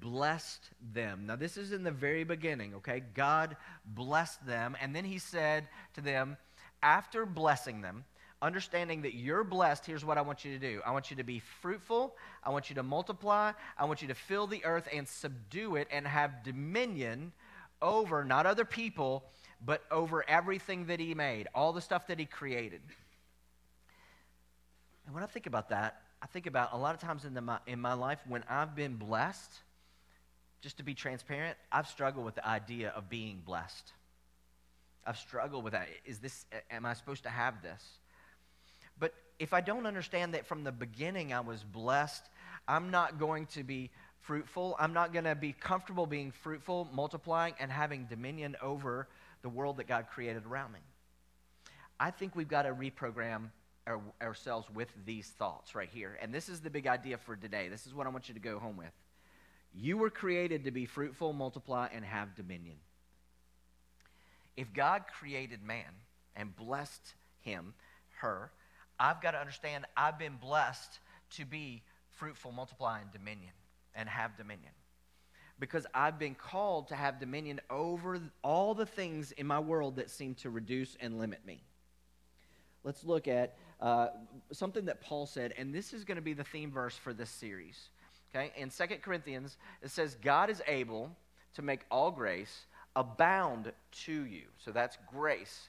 blessed 0.00 0.68
them. 0.92 1.24
Now, 1.26 1.36
this 1.36 1.56
is 1.56 1.72
in 1.72 1.84
the 1.84 1.90
very 1.90 2.24
beginning, 2.24 2.74
okay? 2.74 3.02
God 3.14 3.56
blessed 3.86 4.46
them, 4.46 4.76
and 4.80 4.94
then 4.94 5.04
he 5.04 5.18
said 5.18 5.68
to 5.94 6.02
them, 6.02 6.36
after 6.82 7.24
blessing 7.24 7.80
them, 7.80 8.04
understanding 8.42 9.02
that 9.02 9.14
you're 9.14 9.42
blessed, 9.42 9.86
here's 9.86 10.04
what 10.04 10.18
I 10.18 10.20
want 10.20 10.44
you 10.44 10.52
to 10.52 10.58
do 10.58 10.82
I 10.84 10.90
want 10.92 11.10
you 11.10 11.16
to 11.16 11.24
be 11.24 11.40
fruitful, 11.62 12.14
I 12.42 12.50
want 12.50 12.68
you 12.68 12.76
to 12.76 12.82
multiply, 12.82 13.52
I 13.78 13.84
want 13.86 14.02
you 14.02 14.08
to 14.08 14.14
fill 14.14 14.46
the 14.46 14.64
earth 14.64 14.86
and 14.92 15.08
subdue 15.08 15.76
it 15.76 15.88
and 15.90 16.06
have 16.06 16.44
dominion 16.44 17.32
over 17.84 18.24
not 18.24 18.46
other 18.46 18.64
people, 18.64 19.24
but 19.64 19.84
over 19.90 20.28
everything 20.28 20.86
that 20.86 20.98
He 20.98 21.14
made, 21.14 21.46
all 21.54 21.72
the 21.72 21.80
stuff 21.80 22.08
that 22.08 22.18
He 22.18 22.24
created. 22.24 22.80
And 25.06 25.14
when 25.14 25.22
I 25.22 25.26
think 25.26 25.46
about 25.46 25.68
that, 25.68 26.00
I 26.22 26.26
think 26.26 26.46
about 26.46 26.70
a 26.72 26.78
lot 26.78 26.94
of 26.94 27.00
times 27.00 27.24
in, 27.26 27.34
the, 27.34 27.60
in 27.66 27.78
my 27.78 27.92
life 27.92 28.18
when 28.26 28.42
I've 28.48 28.74
been 28.74 28.96
blessed, 28.96 29.52
just 30.62 30.78
to 30.78 30.82
be 30.82 30.94
transparent, 30.94 31.58
I've 31.70 31.86
struggled 31.86 32.24
with 32.24 32.34
the 32.34 32.48
idea 32.48 32.88
of 32.96 33.10
being 33.10 33.42
blessed. 33.44 33.92
I've 35.06 35.18
struggled 35.18 35.62
with 35.62 35.74
that. 35.74 35.88
Is 36.06 36.20
this, 36.20 36.46
am 36.70 36.86
I 36.86 36.94
supposed 36.94 37.24
to 37.24 37.28
have 37.28 37.60
this? 37.62 37.84
But 38.98 39.12
if 39.38 39.52
I 39.52 39.60
don't 39.60 39.84
understand 39.84 40.32
that 40.32 40.46
from 40.46 40.64
the 40.64 40.72
beginning 40.72 41.34
I 41.34 41.40
was 41.40 41.62
blessed, 41.62 42.24
I'm 42.66 42.90
not 42.90 43.18
going 43.18 43.44
to 43.48 43.62
be 43.62 43.90
fruitful. 44.24 44.76
I'm 44.78 44.92
not 44.92 45.12
going 45.12 45.24
to 45.24 45.34
be 45.34 45.52
comfortable 45.52 46.06
being 46.06 46.32
fruitful, 46.32 46.88
multiplying, 46.92 47.54
and 47.58 47.70
having 47.70 48.06
dominion 48.06 48.56
over 48.60 49.08
the 49.42 49.48
world 49.48 49.76
that 49.76 49.86
God 49.86 50.06
created 50.10 50.44
around 50.46 50.72
me. 50.72 50.80
I 52.00 52.10
think 52.10 52.34
we've 52.34 52.48
got 52.48 52.62
to 52.62 52.72
reprogram 52.72 53.50
our, 53.86 54.00
ourselves 54.20 54.68
with 54.74 54.88
these 55.04 55.28
thoughts 55.28 55.74
right 55.74 55.88
here. 55.92 56.18
And 56.20 56.32
this 56.34 56.48
is 56.48 56.60
the 56.60 56.70
big 56.70 56.86
idea 56.86 57.18
for 57.18 57.36
today. 57.36 57.68
This 57.68 57.86
is 57.86 57.94
what 57.94 58.06
I 58.06 58.10
want 58.10 58.28
you 58.28 58.34
to 58.34 58.40
go 58.40 58.58
home 58.58 58.76
with. 58.76 58.92
You 59.74 59.96
were 59.96 60.10
created 60.10 60.64
to 60.64 60.70
be 60.70 60.86
fruitful, 60.86 61.32
multiply, 61.32 61.88
and 61.92 62.04
have 62.04 62.34
dominion. 62.34 62.76
If 64.56 64.72
God 64.72 65.04
created 65.18 65.62
man 65.62 65.90
and 66.36 66.54
blessed 66.54 67.14
him, 67.40 67.74
her, 68.20 68.50
I've 68.98 69.20
got 69.20 69.32
to 69.32 69.38
understand 69.38 69.84
I've 69.96 70.18
been 70.18 70.36
blessed 70.40 71.00
to 71.32 71.44
be 71.44 71.82
fruitful, 72.10 72.52
multiply, 72.52 73.00
and 73.00 73.12
dominion, 73.12 73.52
and 73.94 74.08
have 74.08 74.36
dominion. 74.36 74.72
Because 75.60 75.86
I've 75.94 76.18
been 76.18 76.34
called 76.34 76.88
to 76.88 76.96
have 76.96 77.20
dominion 77.20 77.60
over 77.70 78.20
all 78.42 78.74
the 78.74 78.86
things 78.86 79.32
in 79.32 79.46
my 79.46 79.60
world 79.60 79.96
that 79.96 80.10
seem 80.10 80.34
to 80.36 80.50
reduce 80.50 80.96
and 81.00 81.18
limit 81.18 81.46
me. 81.46 81.62
Let's 82.82 83.04
look 83.04 83.28
at 83.28 83.56
uh, 83.80 84.08
something 84.52 84.84
that 84.86 85.00
Paul 85.00 85.26
said, 85.26 85.54
and 85.56 85.74
this 85.74 85.92
is 85.92 86.04
going 86.04 86.16
to 86.16 86.22
be 86.22 86.34
the 86.34 86.44
theme 86.44 86.70
verse 86.70 86.96
for 86.96 87.14
this 87.14 87.30
series. 87.30 87.88
Okay, 88.34 88.52
in 88.56 88.68
Second 88.68 89.00
Corinthians, 89.00 89.56
it 89.80 89.90
says, 89.90 90.16
God 90.20 90.50
is 90.50 90.60
able 90.66 91.10
to 91.54 91.62
make 91.62 91.82
all 91.90 92.10
grace 92.10 92.66
abound 92.96 93.72
to 94.04 94.24
you. 94.26 94.44
So 94.58 94.72
that's 94.72 94.98
grace. 95.12 95.68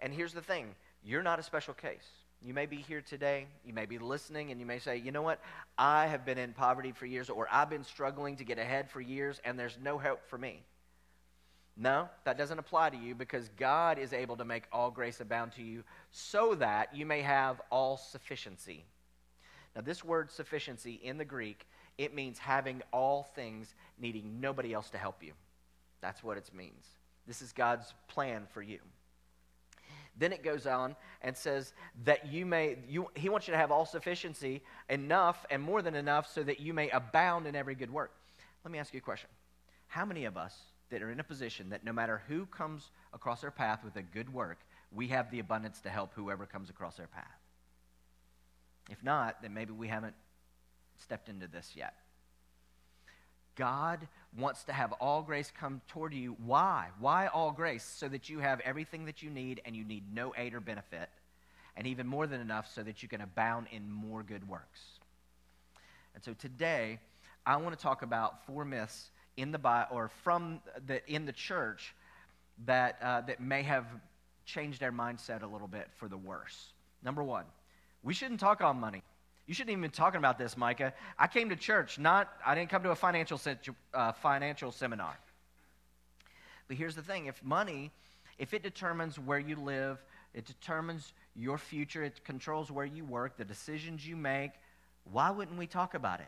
And 0.00 0.12
here's 0.12 0.32
the 0.32 0.40
thing 0.40 0.74
you're 1.04 1.22
not 1.22 1.38
a 1.38 1.42
special 1.42 1.74
case. 1.74 2.08
You 2.42 2.54
may 2.54 2.66
be 2.66 2.76
here 2.76 3.00
today, 3.00 3.46
you 3.64 3.72
may 3.72 3.86
be 3.86 3.98
listening, 3.98 4.50
and 4.50 4.60
you 4.60 4.66
may 4.66 4.78
say, 4.78 4.98
you 4.98 5.10
know 5.10 5.22
what? 5.22 5.40
I 5.78 6.06
have 6.06 6.24
been 6.24 6.38
in 6.38 6.52
poverty 6.52 6.92
for 6.92 7.06
years, 7.06 7.30
or 7.30 7.48
I've 7.50 7.70
been 7.70 7.84
struggling 7.84 8.36
to 8.36 8.44
get 8.44 8.58
ahead 8.58 8.90
for 8.90 9.00
years, 9.00 9.40
and 9.44 9.58
there's 9.58 9.78
no 9.82 9.98
help 9.98 10.28
for 10.28 10.38
me. 10.38 10.62
No, 11.76 12.08
that 12.24 12.38
doesn't 12.38 12.58
apply 12.58 12.90
to 12.90 12.96
you 12.96 13.14
because 13.14 13.50
God 13.56 13.98
is 13.98 14.12
able 14.12 14.36
to 14.36 14.44
make 14.44 14.64
all 14.72 14.90
grace 14.90 15.20
abound 15.20 15.52
to 15.52 15.62
you 15.62 15.84
so 16.10 16.54
that 16.54 16.94
you 16.94 17.04
may 17.04 17.20
have 17.20 17.60
all 17.70 17.96
sufficiency. 17.96 18.84
Now, 19.74 19.82
this 19.82 20.02
word 20.02 20.30
sufficiency 20.30 21.00
in 21.02 21.18
the 21.18 21.24
Greek, 21.24 21.66
it 21.98 22.14
means 22.14 22.38
having 22.38 22.82
all 22.92 23.24
things, 23.34 23.74
needing 23.98 24.40
nobody 24.40 24.72
else 24.72 24.88
to 24.90 24.98
help 24.98 25.22
you. 25.22 25.32
That's 26.00 26.24
what 26.24 26.38
it 26.38 26.50
means. 26.54 26.86
This 27.26 27.42
is 27.42 27.52
God's 27.52 27.92
plan 28.08 28.46
for 28.52 28.62
you. 28.62 28.78
Then 30.18 30.32
it 30.32 30.42
goes 30.42 30.66
on 30.66 30.96
and 31.22 31.36
says 31.36 31.72
that 32.04 32.26
you 32.26 32.46
may, 32.46 32.78
you, 32.88 33.08
he 33.14 33.28
wants 33.28 33.46
you 33.46 33.52
to 33.52 33.58
have 33.58 33.70
all 33.70 33.84
sufficiency, 33.84 34.62
enough 34.88 35.44
and 35.50 35.62
more 35.62 35.82
than 35.82 35.94
enough, 35.94 36.32
so 36.32 36.42
that 36.42 36.60
you 36.60 36.72
may 36.72 36.88
abound 36.90 37.46
in 37.46 37.54
every 37.54 37.74
good 37.74 37.90
work. 37.90 38.12
Let 38.64 38.72
me 38.72 38.78
ask 38.78 38.94
you 38.94 38.98
a 38.98 39.02
question. 39.02 39.28
How 39.88 40.04
many 40.04 40.24
of 40.24 40.36
us 40.36 40.56
that 40.90 41.02
are 41.02 41.10
in 41.10 41.20
a 41.20 41.24
position 41.24 41.70
that 41.70 41.84
no 41.84 41.92
matter 41.92 42.22
who 42.28 42.46
comes 42.46 42.90
across 43.12 43.44
our 43.44 43.50
path 43.50 43.84
with 43.84 43.96
a 43.96 44.02
good 44.02 44.32
work, 44.32 44.58
we 44.92 45.08
have 45.08 45.30
the 45.30 45.38
abundance 45.38 45.80
to 45.80 45.90
help 45.90 46.12
whoever 46.14 46.46
comes 46.46 46.70
across 46.70 46.98
our 46.98 47.06
path? 47.06 47.24
If 48.90 49.02
not, 49.02 49.42
then 49.42 49.52
maybe 49.52 49.72
we 49.72 49.88
haven't 49.88 50.14
stepped 50.96 51.28
into 51.28 51.46
this 51.46 51.72
yet. 51.74 51.94
God 53.56 54.06
wants 54.38 54.64
to 54.64 54.72
have 54.72 54.92
all 54.92 55.22
grace 55.22 55.50
come 55.58 55.80
toward 55.88 56.14
you. 56.14 56.36
Why? 56.44 56.88
Why 57.00 57.26
all 57.26 57.50
grace? 57.50 57.84
So 57.84 58.08
that 58.08 58.28
you 58.28 58.38
have 58.38 58.60
everything 58.60 59.06
that 59.06 59.22
you 59.22 59.30
need 59.30 59.60
and 59.64 59.74
you 59.74 59.84
need 59.84 60.04
no 60.14 60.32
aid 60.36 60.54
or 60.54 60.60
benefit, 60.60 61.08
and 61.76 61.86
even 61.86 62.06
more 62.06 62.26
than 62.26 62.40
enough 62.40 62.70
so 62.72 62.82
that 62.82 63.02
you 63.02 63.08
can 63.08 63.22
abound 63.22 63.66
in 63.72 63.90
more 63.90 64.22
good 64.22 64.46
works. 64.48 64.80
And 66.14 66.22
so 66.22 66.34
today, 66.34 66.98
I 67.44 67.56
want 67.56 67.76
to 67.76 67.82
talk 67.82 68.02
about 68.02 68.46
four 68.46 68.64
myths 68.64 69.10
in 69.36 69.52
the 69.52 69.58
Bible 69.58 69.96
or 69.96 70.08
from 70.22 70.60
the 70.86 71.06
in 71.10 71.26
the 71.26 71.32
church 71.32 71.94
that 72.64 72.98
uh, 73.02 73.20
that 73.22 73.40
may 73.40 73.62
have 73.62 73.86
changed 74.44 74.82
our 74.82 74.92
mindset 74.92 75.42
a 75.42 75.46
little 75.46 75.68
bit 75.68 75.88
for 75.96 76.08
the 76.08 76.16
worse. 76.16 76.72
Number 77.02 77.22
one, 77.22 77.44
we 78.02 78.14
shouldn't 78.14 78.40
talk 78.40 78.60
on 78.62 78.78
money. 78.78 79.02
You 79.46 79.54
shouldn't 79.54 79.70
even 79.70 79.82
be 79.82 79.88
talking 79.88 80.18
about 80.18 80.38
this, 80.38 80.56
Micah. 80.56 80.92
I 81.18 81.28
came 81.28 81.48
to 81.50 81.56
church, 81.56 81.98
not 81.98 82.32
I 82.44 82.54
didn't 82.54 82.70
come 82.70 82.82
to 82.82 82.90
a 82.90 82.96
financial 82.96 83.40
uh, 83.94 84.12
financial 84.12 84.72
seminar. 84.72 85.16
But 86.66 86.76
here's 86.76 86.96
the 86.96 87.02
thing: 87.02 87.26
if 87.26 87.42
money, 87.44 87.92
if 88.38 88.54
it 88.54 88.62
determines 88.62 89.18
where 89.18 89.38
you 89.38 89.56
live, 89.56 90.04
it 90.34 90.46
determines 90.46 91.12
your 91.34 91.58
future, 91.58 92.02
it 92.02 92.24
controls 92.24 92.70
where 92.70 92.84
you 92.84 93.04
work, 93.04 93.36
the 93.36 93.44
decisions 93.44 94.06
you 94.06 94.16
make. 94.16 94.50
Why 95.04 95.30
wouldn't 95.30 95.56
we 95.56 95.68
talk 95.68 95.94
about 95.94 96.20
it? 96.20 96.26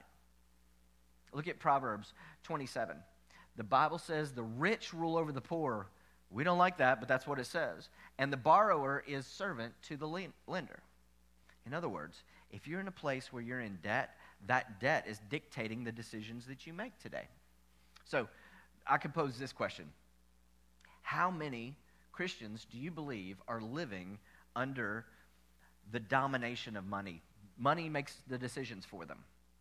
Look 1.32 1.48
at 1.48 1.58
Proverbs 1.58 2.12
27. 2.44 2.96
The 3.56 3.64
Bible 3.64 3.98
says 3.98 4.32
the 4.32 4.44
rich 4.44 4.94
rule 4.94 5.16
over 5.16 5.32
the 5.32 5.40
poor. 5.40 5.88
We 6.30 6.44
don't 6.44 6.58
like 6.58 6.78
that, 6.78 7.00
but 7.00 7.08
that's 7.08 7.26
what 7.26 7.38
it 7.38 7.46
says. 7.46 7.88
And 8.18 8.32
the 8.32 8.36
borrower 8.36 9.02
is 9.06 9.26
servant 9.26 9.74
to 9.88 9.96
the 9.96 10.06
lender. 10.46 10.80
In 11.66 11.74
other 11.74 11.88
words, 11.88 12.22
if 12.50 12.66
you're 12.66 12.80
in 12.80 12.88
a 12.88 12.92
place 12.92 13.32
where 13.32 13.42
you're 13.42 13.60
in 13.60 13.78
debt, 13.82 14.16
that 14.46 14.80
debt 14.80 15.06
is 15.08 15.20
dictating 15.28 15.84
the 15.84 15.92
decisions 15.92 16.46
that 16.46 16.66
you 16.66 16.72
make 16.72 16.98
today. 16.98 17.28
So 18.04 18.28
I 18.86 18.98
could 18.98 19.12
pose 19.12 19.38
this 19.38 19.52
question 19.52 19.86
How 21.02 21.30
many 21.30 21.76
Christians 22.12 22.66
do 22.70 22.78
you 22.78 22.90
believe 22.90 23.36
are 23.46 23.60
living 23.60 24.18
under 24.56 25.04
the 25.92 26.00
domination 26.00 26.76
of 26.76 26.86
money? 26.86 27.22
Money 27.58 27.88
makes 27.88 28.16
the 28.28 28.38
decisions 28.38 28.84
for 28.84 29.04
them. 29.04 29.18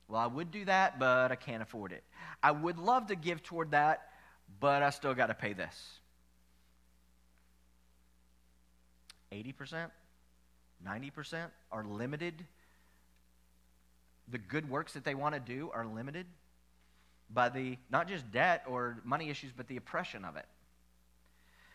Well, 0.07 0.21
I 0.21 0.27
would 0.27 0.51
do 0.51 0.63
that, 0.65 0.99
but 0.99 1.31
I 1.31 1.35
can't 1.35 1.61
afford 1.61 1.91
it. 1.91 2.03
I 2.41 2.51
would 2.51 2.77
love 2.77 3.07
to 3.07 3.15
give 3.15 3.43
toward 3.43 3.71
that, 3.71 4.07
but 4.59 4.81
I 4.81 4.91
still 4.91 5.13
got 5.13 5.27
to 5.27 5.33
pay 5.33 5.53
this. 5.53 5.99
80%, 9.33 9.89
90% 10.85 11.45
are 11.71 11.83
limited. 11.83 12.45
The 14.29 14.37
good 14.37 14.69
works 14.69 14.93
that 14.93 15.03
they 15.03 15.15
want 15.15 15.35
to 15.35 15.39
do 15.39 15.69
are 15.73 15.85
limited 15.85 16.25
by 17.29 17.49
the 17.49 17.77
not 17.89 18.07
just 18.07 18.29
debt 18.31 18.63
or 18.67 18.97
money 19.03 19.29
issues, 19.29 19.51
but 19.55 19.67
the 19.67 19.77
oppression 19.77 20.25
of 20.25 20.35
it. 20.35 20.45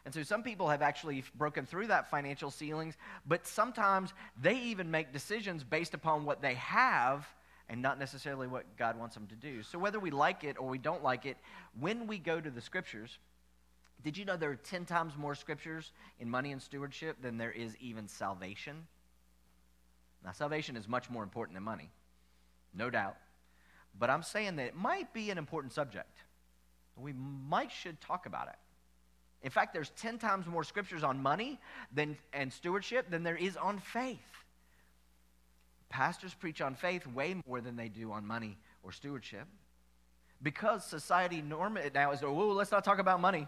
And 0.05 0.13
so 0.13 0.23
some 0.23 0.43
people 0.43 0.69
have 0.69 0.83
actually 0.83 1.23
broken 1.37 1.65
through 1.65 1.87
that 1.89 2.11
financial 2.11 2.51
ceilings, 2.51 2.97
but 3.27 3.47
sometimes 3.47 4.13
they 4.41 4.59
even 4.59 4.91
make 4.91 5.13
decisions 5.13 5.63
based 5.63 5.95
upon 5.95 6.25
what 6.25 6.43
they 6.43 6.55
have 6.55 7.27
and 7.69 7.81
not 7.81 7.99
necessarily 7.99 8.49
what 8.49 8.77
God 8.77 8.99
wants 8.99 9.15
them 9.15 9.29
to 9.29 9.37
do. 9.37 9.63
So, 9.63 9.79
whether 9.79 10.01
we 10.01 10.11
like 10.11 10.43
it 10.43 10.57
or 10.59 10.69
we 10.69 10.79
don't 10.79 11.03
like 11.03 11.25
it, 11.25 11.37
when 11.79 12.07
we 12.07 12.19
go 12.19 12.41
to 12.41 12.51
the 12.51 12.61
scriptures, 12.61 13.19
did 14.03 14.19
you 14.19 14.25
know 14.25 14.37
there 14.37 14.51
are 14.51 14.57
10 14.57 14.85
times 14.85 15.17
more 15.17 15.35
scriptures 15.35 15.93
in 16.19 16.29
money 16.29 16.51
and 16.51 16.61
stewardship 16.61 17.23
than 17.23 17.39
there 17.39 17.53
is 17.53 17.77
even 17.79 18.09
salvation? 18.09 18.89
Now, 20.25 20.33
salvation 20.33 20.77
is 20.77 20.89
much 20.89 21.09
more 21.09 21.23
important 21.23 21.55
than 21.55 21.63
money, 21.63 21.91
no 22.75 22.91
doubt. 22.91 23.17
But 23.99 24.11
I'm 24.11 24.23
saying 24.23 24.57
that 24.57 24.67
it 24.67 24.77
might 24.77 25.13
be 25.13 25.31
an 25.31 25.39
important 25.39 25.73
subject. 25.73 26.19
We 26.97 27.13
might 27.13 27.71
should 27.73 28.01
talk 28.01 28.27
about 28.27 28.49
it. 28.49 28.57
In 29.43 29.51
fact, 29.51 29.73
there's 29.73 29.91
10 29.91 30.19
times 30.19 30.47
more 30.47 30.65
scriptures 30.65 31.03
on 31.03 31.21
money 31.21 31.59
than, 31.93 32.17
and 32.33 32.53
stewardship 32.53 33.11
than 33.11 33.23
there 33.23 33.37
is 33.37 33.57
on 33.57 33.79
faith. 33.79 34.21
Pastors 35.89 36.33
preach 36.33 36.61
on 36.61 36.75
faith 36.75 37.07
way 37.07 37.37
more 37.47 37.61
than 37.61 37.77
they 37.77 37.89
do 37.89 38.13
on 38.13 38.27
money 38.27 38.57
or 38.83 38.93
stewardship. 38.93 39.47
Because 40.43 40.85
society 40.85 41.43
norm 41.43 41.79
now 41.95 42.13
is, 42.13 42.23
oh, 42.23 42.33
let's 42.33 42.71
not 42.71 42.85
talk 42.85 42.99
about 42.99 43.21
money. 43.21 43.47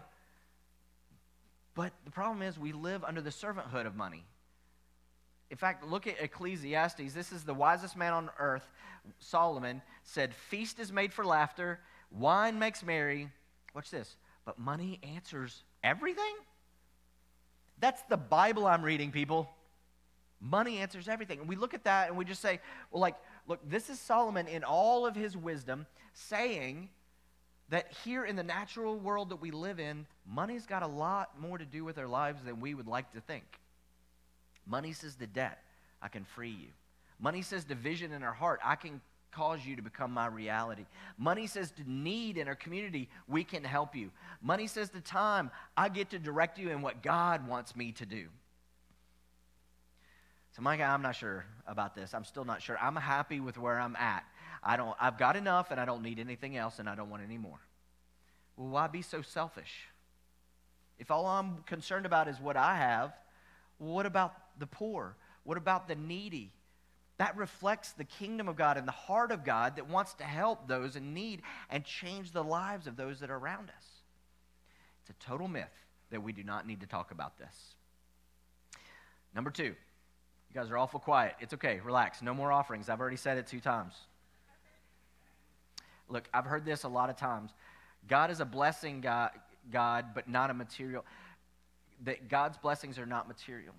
But 1.75 1.91
the 2.05 2.11
problem 2.11 2.41
is 2.41 2.57
we 2.57 2.71
live 2.71 3.03
under 3.03 3.21
the 3.21 3.29
servanthood 3.29 3.85
of 3.85 3.95
money. 3.95 4.23
In 5.51 5.57
fact, 5.57 5.85
look 5.85 6.07
at 6.07 6.19
Ecclesiastes. 6.19 7.13
This 7.13 7.31
is 7.31 7.43
the 7.43 7.53
wisest 7.53 7.95
man 7.95 8.13
on 8.13 8.29
earth. 8.39 8.67
Solomon 9.19 9.81
said, 10.03 10.33
Feast 10.33 10.79
is 10.79 10.91
made 10.91 11.13
for 11.13 11.25
laughter, 11.25 11.79
wine 12.11 12.57
makes 12.57 12.83
merry. 12.83 13.29
Watch 13.73 13.91
this. 13.91 14.15
But 14.45 14.59
money 14.59 14.99
answers 15.03 15.63
everything? 15.83 16.35
That's 17.79 18.01
the 18.03 18.17
Bible 18.17 18.65
I'm 18.65 18.83
reading, 18.83 19.11
people. 19.11 19.49
Money 20.39 20.77
answers 20.77 21.07
everything. 21.07 21.39
And 21.39 21.49
we 21.49 21.55
look 21.55 21.73
at 21.73 21.83
that 21.83 22.09
and 22.09 22.17
we 22.17 22.25
just 22.25 22.41
say, 22.41 22.59
well, 22.91 23.01
like, 23.01 23.15
look, 23.47 23.59
this 23.67 23.89
is 23.89 23.99
Solomon 23.99 24.47
in 24.47 24.63
all 24.63 25.05
of 25.05 25.15
his 25.15 25.35
wisdom 25.35 25.85
saying 26.13 26.89
that 27.69 27.91
here 28.03 28.23
in 28.25 28.35
the 28.35 28.43
natural 28.43 28.97
world 28.97 29.29
that 29.29 29.37
we 29.37 29.51
live 29.51 29.79
in, 29.79 30.05
money's 30.25 30.65
got 30.65 30.83
a 30.83 30.87
lot 30.87 31.39
more 31.39 31.57
to 31.57 31.65
do 31.65 31.83
with 31.83 31.97
our 31.97 32.07
lives 32.07 32.43
than 32.43 32.59
we 32.59 32.73
would 32.73 32.87
like 32.87 33.11
to 33.13 33.21
think. 33.21 33.43
Money 34.65 34.93
says 34.93 35.15
the 35.15 35.27
debt, 35.27 35.59
I 36.01 36.07
can 36.07 36.23
free 36.23 36.49
you. 36.49 36.69
Money 37.19 37.41
says 37.41 37.63
division 37.63 38.11
in 38.11 38.23
our 38.23 38.33
heart. 38.33 38.59
I 38.63 38.75
can 38.75 39.01
cause 39.31 39.65
you 39.65 39.75
to 39.75 39.81
become 39.81 40.11
my 40.11 40.27
reality. 40.27 40.85
Money 41.17 41.47
says 41.47 41.71
to 41.71 41.89
need 41.89 42.37
in 42.37 42.47
our 42.47 42.55
community, 42.55 43.09
we 43.27 43.43
can 43.43 43.63
help 43.63 43.95
you. 43.95 44.11
Money 44.41 44.67
says 44.67 44.89
to 44.89 45.01
time, 45.01 45.51
I 45.75 45.89
get 45.89 46.09
to 46.11 46.19
direct 46.19 46.57
you 46.57 46.69
in 46.69 46.81
what 46.81 47.03
God 47.03 47.47
wants 47.47 47.75
me 47.75 47.91
to 47.93 48.05
do. 48.05 48.27
So, 50.55 50.61
Mike, 50.61 50.79
I'm 50.79 51.01
not 51.01 51.15
sure 51.15 51.45
about 51.67 51.95
this. 51.95 52.13
I'm 52.13 52.23
still 52.23 52.45
not 52.45 52.61
sure. 52.61 52.77
I'm 52.81 52.95
happy 52.95 53.41
with 53.41 53.57
where 53.57 53.77
I'm 53.77 53.95
at. 53.97 54.23
I 54.63 54.77
don't, 54.77 54.95
I've 54.99 55.17
got 55.17 55.35
enough 55.35 55.69
and 55.71 55.79
I 55.79 55.85
don't 55.85 56.01
need 56.01 56.17
anything 56.17 56.55
else 56.55 56.79
and 56.79 56.87
I 56.87 56.95
don't 56.95 57.09
want 57.09 57.23
any 57.23 57.37
more. 57.37 57.59
Well, 58.55 58.69
why 58.69 58.87
be 58.87 59.01
so 59.01 59.21
selfish? 59.21 59.89
If 60.97 61.11
all 61.11 61.25
I'm 61.25 61.57
concerned 61.65 62.05
about 62.05 62.29
is 62.29 62.39
what 62.39 62.55
I 62.55 62.77
have, 62.77 63.11
what 63.79 64.05
about 64.05 64.33
the 64.59 64.67
poor? 64.67 65.15
What 65.43 65.57
about 65.57 65.87
the 65.87 65.95
needy? 65.95 66.51
That 67.17 67.37
reflects 67.37 67.93
the 67.93 68.03
kingdom 68.03 68.49
of 68.49 68.57
God 68.57 68.77
and 68.77 68.87
the 68.87 68.91
heart 68.91 69.31
of 69.31 69.45
God 69.45 69.77
that 69.77 69.87
wants 69.87 70.13
to 70.15 70.23
help 70.23 70.67
those 70.67 70.95
in 70.95 71.13
need 71.13 71.41
and 71.69 71.85
change 71.85 72.31
the 72.31 72.43
lives 72.43 72.87
of 72.87 72.97
those 72.97 73.21
that 73.21 73.29
are 73.29 73.37
around 73.37 73.69
us. 73.69 73.85
It's 75.01 75.11
a 75.11 75.25
total 75.25 75.47
myth 75.47 75.71
that 76.11 76.21
we 76.21 76.33
do 76.33 76.43
not 76.43 76.67
need 76.67 76.81
to 76.81 76.87
talk 76.87 77.11
about 77.11 77.37
this. 77.37 77.75
Number 79.33 79.49
two, 79.49 79.63
you 79.63 79.73
guys 80.53 80.69
are 80.69 80.77
awful 80.77 80.99
quiet. 80.99 81.35
It's 81.39 81.53
okay, 81.53 81.79
relax. 81.83 82.21
No 82.21 82.33
more 82.33 82.51
offerings. 82.51 82.89
I've 82.89 82.99
already 82.99 83.17
said 83.17 83.37
it 83.37 83.47
two 83.47 83.59
times. 83.59 83.93
Look, 86.09 86.27
I've 86.33 86.45
heard 86.45 86.65
this 86.65 86.83
a 86.83 86.87
lot 86.87 87.09
of 87.09 87.17
times. 87.17 87.51
God 88.07 88.29
is 88.29 88.39
a 88.39 88.45
blessing 88.45 89.01
God, 89.01 89.31
God 89.71 90.07
but 90.13 90.27
not 90.27 90.49
a 90.49 90.53
material. 90.53 91.05
That 92.03 92.29
God's 92.29 92.57
blessings 92.57 92.99
are 92.99 93.05
not 93.05 93.27
material. 93.27 93.73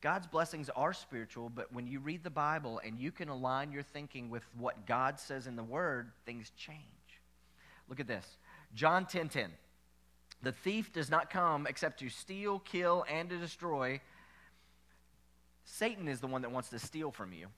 God's 0.00 0.26
blessings 0.26 0.70
are 0.70 0.92
spiritual, 0.92 1.48
but 1.48 1.72
when 1.72 1.86
you 1.86 1.98
read 1.98 2.22
the 2.22 2.30
Bible 2.30 2.80
and 2.84 2.98
you 2.98 3.10
can 3.10 3.28
align 3.28 3.72
your 3.72 3.82
thinking 3.82 4.30
with 4.30 4.44
what 4.56 4.86
God 4.86 5.18
says 5.18 5.46
in 5.46 5.56
the 5.56 5.64
Word, 5.64 6.12
things 6.24 6.52
change. 6.56 6.78
Look 7.88 8.00
at 8.00 8.06
this 8.06 8.38
John 8.74 9.04
10:10. 9.04 9.10
10, 9.10 9.28
10. 9.28 9.50
The 10.42 10.52
thief 10.52 10.92
does 10.92 11.10
not 11.10 11.30
come 11.30 11.66
except 11.66 11.98
to 12.00 12.08
steal, 12.08 12.60
kill, 12.60 13.04
and 13.10 13.28
to 13.30 13.38
destroy. 13.38 14.00
Satan 15.64 16.06
is 16.06 16.20
the 16.20 16.28
one 16.28 16.42
that 16.42 16.52
wants 16.52 16.68
to 16.70 16.78
steal 16.78 17.10
from 17.10 17.32
you. 17.32 17.48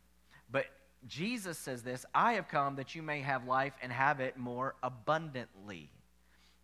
But 0.50 0.66
Jesus 1.06 1.58
says 1.58 1.82
this 1.82 2.06
I 2.14 2.34
have 2.34 2.48
come 2.48 2.76
that 2.76 2.94
you 2.94 3.02
may 3.02 3.20
have 3.20 3.46
life 3.46 3.74
and 3.82 3.92
have 3.92 4.20
it 4.20 4.36
more 4.36 4.76
abundantly. 4.82 5.90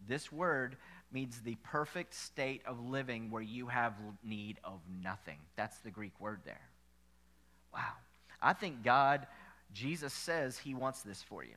This 0.06 0.30
word 0.32 0.76
means 1.12 1.40
the 1.40 1.56
perfect 1.62 2.14
state 2.14 2.62
of 2.66 2.80
living 2.80 3.30
where 3.30 3.42
you 3.42 3.68
have 3.68 3.94
need 4.24 4.58
of 4.64 4.80
nothing. 5.02 5.38
That's 5.56 5.78
the 5.78 5.90
Greek 5.90 6.18
word 6.20 6.40
there. 6.44 6.68
Wow. 7.72 7.92
I 8.42 8.52
think 8.52 8.82
God, 8.82 9.26
Jesus 9.72 10.12
says 10.12 10.58
he 10.58 10.74
wants 10.74 11.02
this 11.02 11.22
for 11.22 11.44
you. 11.44 11.54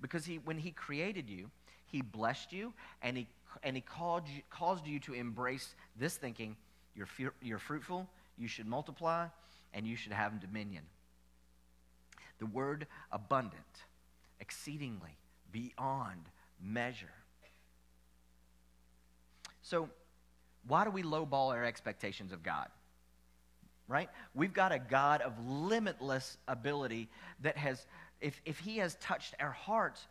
Because 0.00 0.24
he, 0.24 0.36
when 0.38 0.58
he 0.58 0.70
created 0.70 1.30
you, 1.30 1.50
he 1.86 2.02
blessed 2.02 2.52
you 2.52 2.72
and 3.02 3.16
he, 3.16 3.26
and 3.62 3.76
he 3.76 3.82
called 3.82 4.28
you, 4.28 4.42
caused 4.50 4.86
you 4.86 5.00
to 5.00 5.14
embrace 5.14 5.74
this 5.98 6.16
thinking 6.16 6.56
you're, 6.94 7.08
you're 7.42 7.58
fruitful, 7.58 8.08
you 8.38 8.48
should 8.48 8.66
multiply, 8.66 9.26
and 9.74 9.86
you 9.86 9.96
should 9.96 10.12
have 10.12 10.40
dominion. 10.40 10.82
The 12.38 12.46
word 12.46 12.86
abundant, 13.12 13.62
exceedingly, 14.40 15.16
beyond 15.52 16.20
measure. 16.62 17.12
So, 19.68 19.88
why 20.68 20.84
do 20.84 20.90
we 20.90 21.02
lowball 21.02 21.52
our 21.52 21.64
expectations 21.64 22.32
of 22.32 22.44
God? 22.44 22.68
Right? 23.88 24.08
We've 24.32 24.52
got 24.52 24.70
a 24.70 24.78
God 24.78 25.22
of 25.22 25.32
limitless 25.44 26.38
ability 26.46 27.08
that 27.40 27.56
has, 27.56 27.84
if, 28.20 28.40
if 28.44 28.60
He 28.60 28.78
has 28.78 28.94
touched 29.00 29.34
our 29.40 29.50
hearts, 29.50 30.06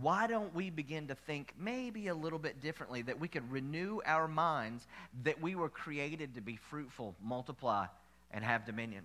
why 0.00 0.26
don't 0.26 0.54
we 0.54 0.70
begin 0.70 1.08
to 1.08 1.14
think 1.14 1.52
maybe 1.58 2.08
a 2.08 2.14
little 2.14 2.38
bit 2.38 2.62
differently, 2.62 3.02
that 3.02 3.20
we 3.20 3.28
could 3.28 3.50
renew 3.52 4.00
our 4.06 4.26
minds 4.26 4.86
that 5.22 5.40
we 5.40 5.54
were 5.54 5.68
created 5.68 6.34
to 6.36 6.40
be 6.40 6.56
fruitful, 6.56 7.14
multiply, 7.22 7.86
and 8.30 8.42
have 8.42 8.64
dominion? 8.64 9.04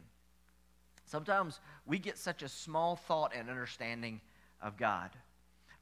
Sometimes 1.08 1.60
we 1.86 2.00
get 2.00 2.18
such 2.18 2.42
a 2.42 2.48
small 2.48 2.96
thought 2.96 3.34
and 3.36 3.50
understanding 3.50 4.22
of 4.62 4.78
God. 4.78 5.10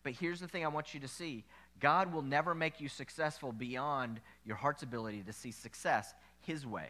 But 0.01 0.13
here's 0.13 0.39
the 0.39 0.47
thing 0.47 0.65
I 0.65 0.69
want 0.69 0.93
you 0.95 1.01
to 1.01 1.07
see 1.07 1.43
God 1.79 2.13
will 2.13 2.21
never 2.21 2.55
make 2.55 2.81
you 2.81 2.89
successful 2.89 3.51
beyond 3.51 4.19
your 4.45 4.55
heart's 4.55 4.83
ability 4.83 5.23
to 5.23 5.33
see 5.33 5.51
success 5.51 6.13
His 6.41 6.65
way, 6.65 6.89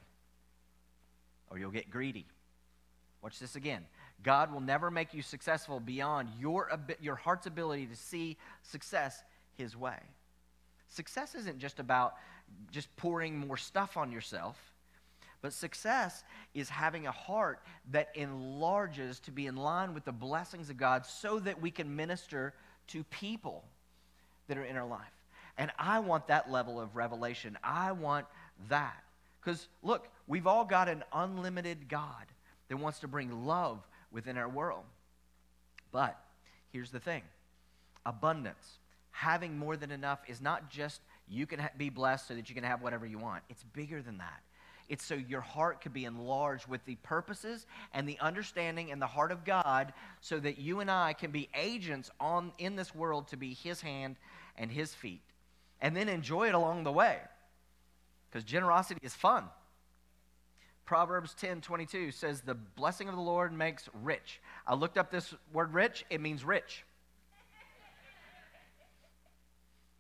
or 1.50 1.58
you'll 1.58 1.72
get 1.72 1.90
greedy. 1.90 2.26
Watch 3.22 3.40
this 3.40 3.56
again. 3.56 3.86
God 4.24 4.54
will 4.54 4.62
never 4.62 4.90
make 4.90 5.14
you 5.14 5.22
successful 5.22 5.80
beyond 5.80 6.30
your, 6.40 6.72
your 7.02 7.16
heart's 7.16 7.48
ability 7.48 7.88
to 7.88 7.96
see 7.96 8.38
success 8.64 9.24
His 9.56 9.76
way. 9.76 9.98
Success 10.88 11.36
isn't 11.36 11.60
just 11.60 11.80
about 11.80 12.16
just 12.72 12.96
pouring 12.96 13.38
more 13.38 13.58
stuff 13.58 13.98
on 13.98 14.12
yourself, 14.12 14.56
but 15.42 15.52
success 15.52 16.24
is 16.54 16.70
having 16.70 17.08
a 17.08 17.12
heart 17.12 17.60
that 17.92 18.10
enlarges 18.16 19.20
to 19.20 19.32
be 19.32 19.48
in 19.48 19.58
line 19.58 19.94
with 19.94 20.06
the 20.06 20.12
blessings 20.12 20.70
of 20.70 20.78
God 20.78 21.06
so 21.06 21.40
that 21.40 21.62
we 21.62 21.70
can 21.70 21.96
minister 21.96 22.54
to 22.88 23.04
people 23.06 23.66
that 24.48 24.58
are 24.58 24.64
in 24.64 24.76
our 24.76 24.88
life. 24.88 25.02
And 25.58 25.72
I 25.78 26.00
want 26.00 26.28
that 26.28 26.52
level 26.52 26.80
of 26.80 26.96
revelation. 26.96 27.58
I 27.64 27.92
want 27.92 28.26
that. 28.70 29.04
Because, 29.42 29.68
look, 29.82 30.08
we've 30.28 30.48
all 30.48 30.66
got 30.66 30.90
an 30.90 31.04
unlimited 31.14 31.90
God 31.90 32.26
that 32.70 32.78
wants 32.78 33.00
to 33.00 33.08
bring 33.08 33.46
love 33.46 33.80
within 34.12 34.38
our 34.38 34.50
world. 34.50 34.84
But 35.92 36.20
here's 36.72 36.92
the 36.92 37.00
thing 37.00 37.24
abundance, 38.06 38.80
having 39.12 39.58
more 39.58 39.78
than 39.78 39.92
enough, 39.92 40.20
is 40.28 40.42
not 40.42 40.70
just 40.70 41.02
you 41.28 41.46
can 41.46 41.68
be 41.78 41.90
blessed 41.90 42.28
so 42.28 42.36
that 42.36 42.50
you 42.50 42.56
can 42.56 42.64
have 42.64 42.82
whatever 42.82 43.06
you 43.06 43.18
want, 43.18 43.44
it's 43.50 43.64
bigger 43.64 44.02
than 44.02 44.18
that. 44.20 44.42
It's 44.90 45.04
so 45.04 45.16
your 45.16 45.42
heart 45.42 45.82
could 45.82 45.94
be 45.94 46.06
enlarged 46.06 46.68
with 46.68 46.84
the 46.86 46.96
purposes 46.96 47.66
and 47.94 48.08
the 48.08 48.18
understanding 48.20 48.92
and 48.92 49.02
the 49.02 49.08
heart 49.08 49.32
of 49.32 49.44
God 49.44 49.94
so 50.22 50.40
that 50.40 50.60
you 50.60 50.80
and 50.80 50.90
I 50.90 51.14
can 51.14 51.32
be 51.32 51.50
agents 51.54 52.10
on 52.20 52.54
in 52.58 52.76
this 52.76 52.96
world 52.96 53.28
to 53.30 53.38
be 53.38 53.54
his 53.54 53.82
hand 53.82 54.16
and 54.58 54.72
his 54.72 54.94
feet. 54.94 55.22
And 55.82 55.96
then 55.96 56.08
enjoy 56.08 56.48
it 56.48 56.56
along 56.56 56.84
the 56.84 56.92
way. 56.92 57.20
Because 58.30 58.44
generosity 58.44 59.00
is 59.04 59.14
fun. 59.14 59.46
Proverbs 60.86 61.34
10 61.34 61.60
22 61.62 62.12
says, 62.12 62.42
The 62.42 62.56
blessing 62.56 63.10
of 63.10 63.16
the 63.16 63.22
Lord 63.22 63.52
makes 63.52 63.90
rich. 64.04 64.40
I 64.66 64.74
looked 64.74 64.98
up 64.98 65.12
this 65.12 65.34
word 65.52 65.74
rich, 65.74 66.06
it 66.10 66.22
means 66.22 66.46
rich. 66.46 66.86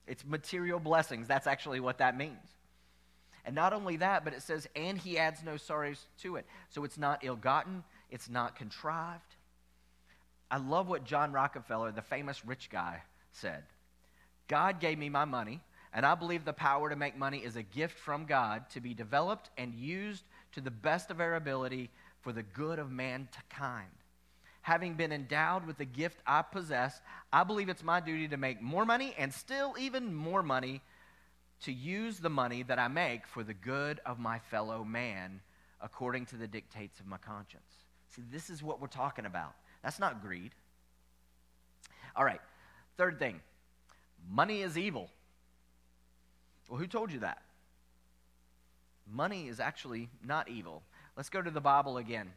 It's 0.08 0.26
material 0.26 0.80
blessings. 0.80 1.28
That's 1.28 1.48
actually 1.48 1.82
what 1.82 1.98
that 1.98 2.18
means. 2.18 2.57
And 3.48 3.56
not 3.56 3.72
only 3.72 3.96
that, 3.98 4.26
but 4.26 4.34
it 4.34 4.42
says, 4.42 4.68
and 4.76 4.98
he 4.98 5.18
adds 5.18 5.42
no 5.42 5.56
sorrows 5.56 6.06
to 6.22 6.36
it. 6.36 6.46
So 6.70 6.84
it's 6.84 6.98
not 6.98 7.24
ill 7.24 7.38
gotten, 7.38 7.86
it's 8.12 8.30
not 8.30 8.58
contrived. 8.58 9.36
I 10.52 10.58
love 10.58 10.90
what 10.90 11.06
John 11.06 11.32
Rockefeller, 11.32 11.94
the 11.94 12.02
famous 12.02 12.46
rich 12.46 12.70
guy, 12.70 13.04
said 13.32 13.64
God 14.50 14.82
gave 14.82 14.98
me 14.98 15.08
my 15.08 15.24
money, 15.24 15.62
and 15.94 16.06
I 16.06 16.16
believe 16.16 16.44
the 16.44 16.52
power 16.52 16.90
to 16.90 16.98
make 16.98 17.18
money 17.18 17.38
is 17.38 17.56
a 17.56 17.64
gift 17.64 17.98
from 17.98 18.26
God 18.26 18.70
to 18.72 18.82
be 18.82 18.94
developed 18.94 19.50
and 19.58 19.74
used 19.74 20.26
to 20.52 20.62
the 20.62 20.70
best 20.70 21.10
of 21.10 21.22
our 21.22 21.36
ability 21.36 21.90
for 22.20 22.34
the 22.34 22.44
good 22.44 22.80
of 22.80 22.92
mankind. 22.92 23.88
Having 24.62 24.96
been 24.96 25.14
endowed 25.14 25.66
with 25.66 25.78
the 25.78 25.86
gift 25.86 26.20
I 26.28 26.42
possess, 26.42 27.00
I 27.32 27.46
believe 27.46 27.70
it's 27.70 27.84
my 27.84 28.02
duty 28.02 28.28
to 28.28 28.36
make 28.36 28.62
more 28.62 28.86
money 28.86 29.16
and 29.18 29.34
still 29.34 29.76
even 29.80 30.14
more 30.14 30.44
money 30.44 30.82
to 31.62 31.72
use 31.72 32.20
the 32.20 32.30
money 32.30 32.64
that 32.64 32.80
I 32.80 32.88
make 32.88 33.26
for 33.28 33.44
the 33.44 33.54
good 33.54 34.00
of 34.06 34.20
my 34.20 34.40
fellow 34.40 34.84
man 34.84 35.42
according 35.82 36.26
to 36.28 36.36
the 36.36 36.48
dictates 36.48 37.00
of 37.00 37.08
my 37.08 37.18
conscience. 37.18 37.64
See, 38.10 38.24
this 38.32 38.50
is 38.50 38.64
what 38.64 38.82
we're 38.82 38.88
talking 38.88 39.26
about. 39.26 39.54
That's 39.84 40.00
not 40.00 40.22
greed. 40.22 40.52
All 42.16 42.26
right, 42.26 42.42
third 42.98 43.20
thing 43.20 43.40
money 44.30 44.62
is 44.62 44.78
evil. 44.78 45.10
Well, 46.70 46.80
who 46.80 46.88
told 46.88 47.12
you 47.12 47.20
that? 47.20 47.42
Money 49.10 49.48
is 49.48 49.60
actually 49.60 50.10
not 50.26 50.50
evil. 50.50 50.84
Let's 51.16 51.30
go 51.30 51.42
to 51.42 51.50
the 51.52 51.62
Bible 51.62 51.98
again. 51.98 52.30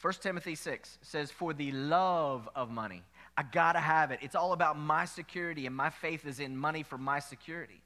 1 0.00 0.14
Timothy 0.20 0.54
6 0.54 0.98
says, 1.02 1.30
For 1.30 1.54
the 1.54 1.70
love 1.72 2.48
of 2.54 2.70
money. 2.70 3.02
I 3.36 3.42
gotta 3.42 3.78
have 3.78 4.10
it. 4.10 4.18
It's 4.20 4.34
all 4.34 4.52
about 4.52 4.78
my 4.78 5.04
security, 5.04 5.66
and 5.66 5.74
my 5.74 5.90
faith 5.90 6.26
is 6.26 6.40
in 6.40 6.56
money 6.56 6.82
for 6.82 6.98
my 6.98 7.20
security. 7.20 7.80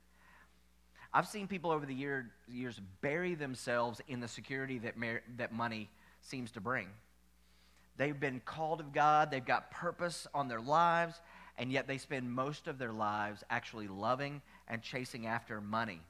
I've 1.12 1.26
seen 1.26 1.48
people 1.48 1.70
over 1.70 1.86
the 1.86 1.94
year, 1.94 2.30
years 2.48 2.80
bury 3.00 3.34
themselves 3.34 4.00
in 4.08 4.20
the 4.20 4.28
security 4.28 4.78
that, 4.80 4.96
mar- 4.96 5.22
that 5.36 5.52
money 5.52 5.88
seems 6.20 6.50
to 6.52 6.60
bring. 6.60 6.88
They've 7.96 8.18
been 8.18 8.40
called 8.44 8.80
of 8.80 8.92
God, 8.92 9.30
they've 9.30 9.44
got 9.44 9.70
purpose 9.70 10.26
on 10.34 10.48
their 10.48 10.60
lives, 10.60 11.20
and 11.56 11.72
yet 11.72 11.88
they 11.88 11.98
spend 11.98 12.30
most 12.30 12.68
of 12.68 12.78
their 12.78 12.92
lives 12.92 13.42
actually 13.50 13.88
loving 13.88 14.42
and 14.68 14.82
chasing 14.82 15.26
after 15.26 15.60
money. 15.60 16.00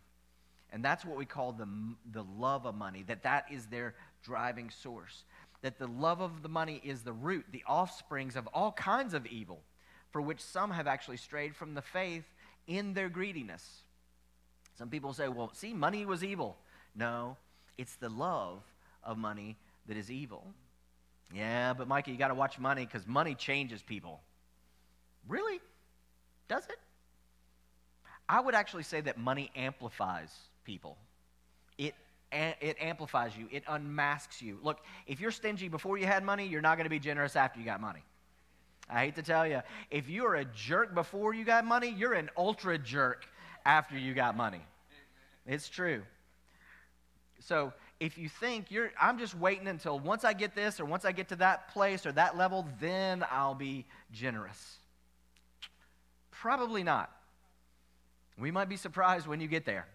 And 0.70 0.84
that's 0.84 1.04
what 1.04 1.16
we 1.16 1.24
call 1.24 1.52
the, 1.52 1.68
the 2.12 2.24
love 2.38 2.66
of 2.66 2.74
money, 2.74 3.04
that 3.06 3.22
that 3.22 3.46
is 3.50 3.66
their 3.66 3.94
driving 4.22 4.68
source. 4.68 5.24
that 5.62 5.78
the 5.78 5.86
love 5.86 6.20
of 6.20 6.42
the 6.42 6.48
money 6.48 6.80
is 6.84 7.02
the 7.02 7.12
root, 7.12 7.44
the 7.50 7.64
offsprings 7.68 8.36
of 8.36 8.46
all 8.48 8.72
kinds 8.72 9.14
of 9.14 9.26
evil, 9.26 9.60
for 10.10 10.20
which 10.20 10.40
some 10.40 10.70
have 10.70 10.86
actually 10.86 11.16
strayed 11.16 11.54
from 11.54 11.74
the 11.74 11.82
faith 11.82 12.24
in 12.66 12.94
their 12.94 13.08
greediness. 13.08 13.82
Some 14.78 14.90
people 14.90 15.12
say, 15.12 15.26
well, 15.26 15.50
see, 15.54 15.74
money 15.74 16.06
was 16.06 16.22
evil. 16.22 16.56
No, 16.94 17.36
it's 17.76 17.96
the 17.96 18.08
love 18.08 18.60
of 19.02 19.18
money 19.18 19.56
that 19.88 19.96
is 19.96 20.08
evil. 20.08 20.46
Yeah, 21.34 21.74
but 21.74 21.88
Micah, 21.88 22.12
you 22.12 22.16
got 22.16 22.28
to 22.28 22.34
watch 22.34 22.60
money 22.60 22.86
because 22.86 23.04
money 23.06 23.34
changes 23.34 23.82
people. 23.82 24.20
Really? 25.26 25.60
Does 26.46 26.64
it? 26.66 26.78
I 28.28 28.40
would 28.40 28.54
actually 28.54 28.84
say 28.84 29.00
that 29.00 29.18
money 29.18 29.50
amplifies 29.56 30.32
people. 30.64 30.96
It 31.76 31.94
it 32.30 32.76
amplifies 32.78 33.34
you, 33.36 33.48
it 33.50 33.64
unmasks 33.66 34.42
you. 34.42 34.58
Look, 34.62 34.80
if 35.06 35.18
you're 35.18 35.30
stingy 35.30 35.68
before 35.68 35.96
you 35.96 36.06
had 36.06 36.22
money, 36.22 36.46
you're 36.46 36.60
not 36.60 36.76
going 36.76 36.84
to 36.84 36.90
be 36.90 36.98
generous 36.98 37.36
after 37.36 37.58
you 37.58 37.64
got 37.64 37.80
money. 37.80 38.02
I 38.90 39.00
hate 39.00 39.16
to 39.16 39.22
tell 39.22 39.46
you, 39.46 39.62
if 39.90 40.10
you're 40.10 40.34
a 40.34 40.44
jerk 40.44 40.94
before 40.94 41.34
you 41.34 41.44
got 41.44 41.64
money, 41.64 41.88
you're 41.88 42.12
an 42.12 42.28
ultra 42.36 42.78
jerk 42.78 43.26
after 43.68 43.98
you 43.98 44.14
got 44.14 44.34
money. 44.34 44.62
It's 45.46 45.68
true. 45.68 46.02
So 47.40 47.74
if 48.00 48.16
you 48.16 48.30
think 48.30 48.70
you're, 48.70 48.90
I'm 48.98 49.18
just 49.18 49.34
waiting 49.34 49.68
until 49.68 49.98
once 50.00 50.24
I 50.24 50.32
get 50.32 50.54
this 50.54 50.80
or 50.80 50.86
once 50.86 51.04
I 51.04 51.12
get 51.12 51.28
to 51.28 51.36
that 51.36 51.68
place 51.68 52.06
or 52.06 52.12
that 52.12 52.36
level, 52.36 52.66
then 52.80 53.22
I'll 53.30 53.54
be 53.54 53.84
generous. 54.10 54.78
Probably 56.30 56.82
not. 56.82 57.12
We 58.38 58.50
might 58.50 58.70
be 58.70 58.76
surprised 58.76 59.26
when 59.26 59.38
you 59.40 59.48
get 59.48 59.66
there. 59.66 59.86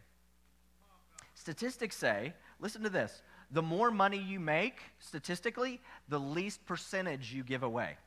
Statistics 1.33 1.95
say, 1.95 2.33
listen 2.59 2.83
to 2.83 2.89
this, 2.89 3.23
the 3.49 3.63
more 3.63 3.89
money 3.89 4.19
you 4.19 4.39
make, 4.39 4.81
statistically, 4.99 5.81
the 6.09 6.19
least 6.19 6.63
percentage 6.67 7.33
you 7.33 7.43
give 7.43 7.63
away. 7.63 7.97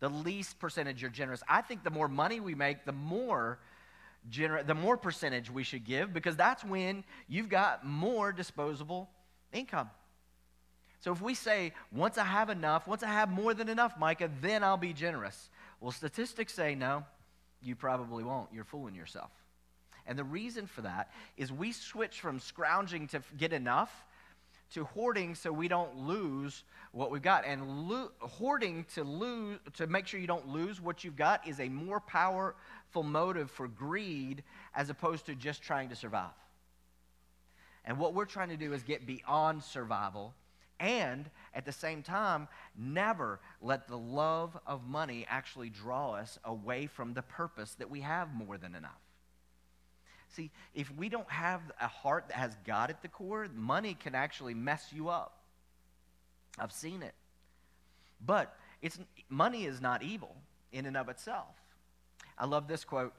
The 0.00 0.10
least 0.10 0.58
percentage 0.58 1.00
you're 1.00 1.10
generous. 1.10 1.42
I 1.48 1.62
think 1.62 1.82
the 1.82 1.90
more 1.90 2.08
money 2.08 2.40
we 2.40 2.54
make, 2.54 2.84
the 2.84 2.92
more 2.92 3.58
gener- 4.30 4.66
the 4.66 4.74
more 4.74 4.96
percentage 4.96 5.50
we 5.50 5.62
should 5.62 5.84
give 5.84 6.12
because 6.12 6.36
that's 6.36 6.64
when 6.64 7.04
you've 7.28 7.48
got 7.48 7.86
more 7.86 8.32
disposable 8.32 9.08
income. 9.52 9.90
So 11.00 11.12
if 11.12 11.20
we 11.20 11.34
say, 11.34 11.72
once 11.92 12.18
I 12.18 12.24
have 12.24 12.50
enough, 12.50 12.86
once 12.86 13.02
I 13.02 13.08
have 13.08 13.30
more 13.30 13.54
than 13.54 13.68
enough, 13.68 13.98
Micah, 13.98 14.30
then 14.40 14.64
I'll 14.64 14.76
be 14.76 14.92
generous. 14.92 15.50
Well, 15.80 15.92
statistics 15.92 16.54
say 16.54 16.74
no, 16.74 17.04
you 17.62 17.76
probably 17.76 18.24
won't. 18.24 18.48
You're 18.52 18.64
fooling 18.64 18.94
yourself. 18.94 19.30
And 20.06 20.18
the 20.18 20.24
reason 20.24 20.66
for 20.66 20.82
that 20.82 21.10
is 21.36 21.52
we 21.52 21.72
switch 21.72 22.20
from 22.20 22.40
scrounging 22.40 23.08
to 23.08 23.22
get 23.36 23.52
enough 23.52 24.04
to 24.72 24.84
hoarding 24.84 25.34
so 25.34 25.52
we 25.52 25.68
don't 25.68 25.96
lose 25.96 26.64
what 26.92 27.10
we've 27.10 27.22
got. 27.22 27.44
And 27.44 27.88
lo- 27.88 28.12
hoarding 28.20 28.84
to 28.94 29.04
lose 29.04 29.58
to 29.74 29.86
make 29.86 30.06
sure 30.06 30.18
you 30.18 30.26
don't 30.26 30.48
lose 30.48 30.80
what 30.80 31.04
you've 31.04 31.16
got 31.16 31.46
is 31.46 31.60
a 31.60 31.68
more 31.68 32.00
powerful 32.00 33.02
motive 33.02 33.50
for 33.50 33.68
greed 33.68 34.42
as 34.74 34.90
opposed 34.90 35.26
to 35.26 35.34
just 35.34 35.62
trying 35.62 35.88
to 35.90 35.96
survive. 35.96 36.30
And 37.84 37.98
what 37.98 38.14
we're 38.14 38.24
trying 38.24 38.48
to 38.48 38.56
do 38.56 38.72
is 38.72 38.82
get 38.82 39.06
beyond 39.06 39.62
survival 39.62 40.34
and 40.78 41.30
at 41.54 41.64
the 41.64 41.72
same 41.72 42.02
time 42.02 42.48
never 42.76 43.40
let 43.62 43.88
the 43.88 43.96
love 43.96 44.58
of 44.66 44.86
money 44.86 45.24
actually 45.28 45.70
draw 45.70 46.12
us 46.12 46.38
away 46.44 46.86
from 46.86 47.14
the 47.14 47.22
purpose 47.22 47.74
that 47.74 47.88
we 47.88 48.00
have 48.00 48.34
more 48.34 48.58
than 48.58 48.74
enough. 48.74 49.05
See, 50.34 50.50
if 50.74 50.94
we 50.96 51.08
don't 51.08 51.30
have 51.30 51.60
a 51.80 51.88
heart 51.88 52.26
that 52.28 52.36
has 52.36 52.56
God 52.66 52.90
at 52.90 53.02
the 53.02 53.08
core, 53.08 53.46
money 53.54 53.94
can 53.94 54.14
actually 54.14 54.54
mess 54.54 54.86
you 54.92 55.08
up. 55.08 55.38
I've 56.58 56.72
seen 56.72 57.02
it. 57.02 57.14
But 58.24 58.54
it's, 58.82 58.98
money 59.28 59.64
is 59.64 59.80
not 59.80 60.02
evil 60.02 60.34
in 60.72 60.86
and 60.86 60.96
of 60.96 61.08
itself. 61.08 61.54
I 62.38 62.46
love 62.46 62.68
this 62.68 62.84
quote 62.84 63.14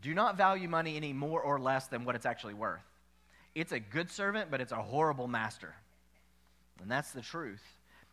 Do 0.00 0.14
not 0.14 0.36
value 0.36 0.68
money 0.68 0.96
any 0.96 1.12
more 1.12 1.40
or 1.40 1.58
less 1.58 1.86
than 1.86 2.04
what 2.04 2.14
it's 2.14 2.26
actually 2.26 2.54
worth. 2.54 2.80
It's 3.54 3.72
a 3.72 3.80
good 3.80 4.10
servant, 4.10 4.50
but 4.50 4.60
it's 4.60 4.72
a 4.72 4.76
horrible 4.76 5.28
master. 5.28 5.74
And 6.80 6.90
that's 6.90 7.10
the 7.12 7.20
truth. 7.20 7.62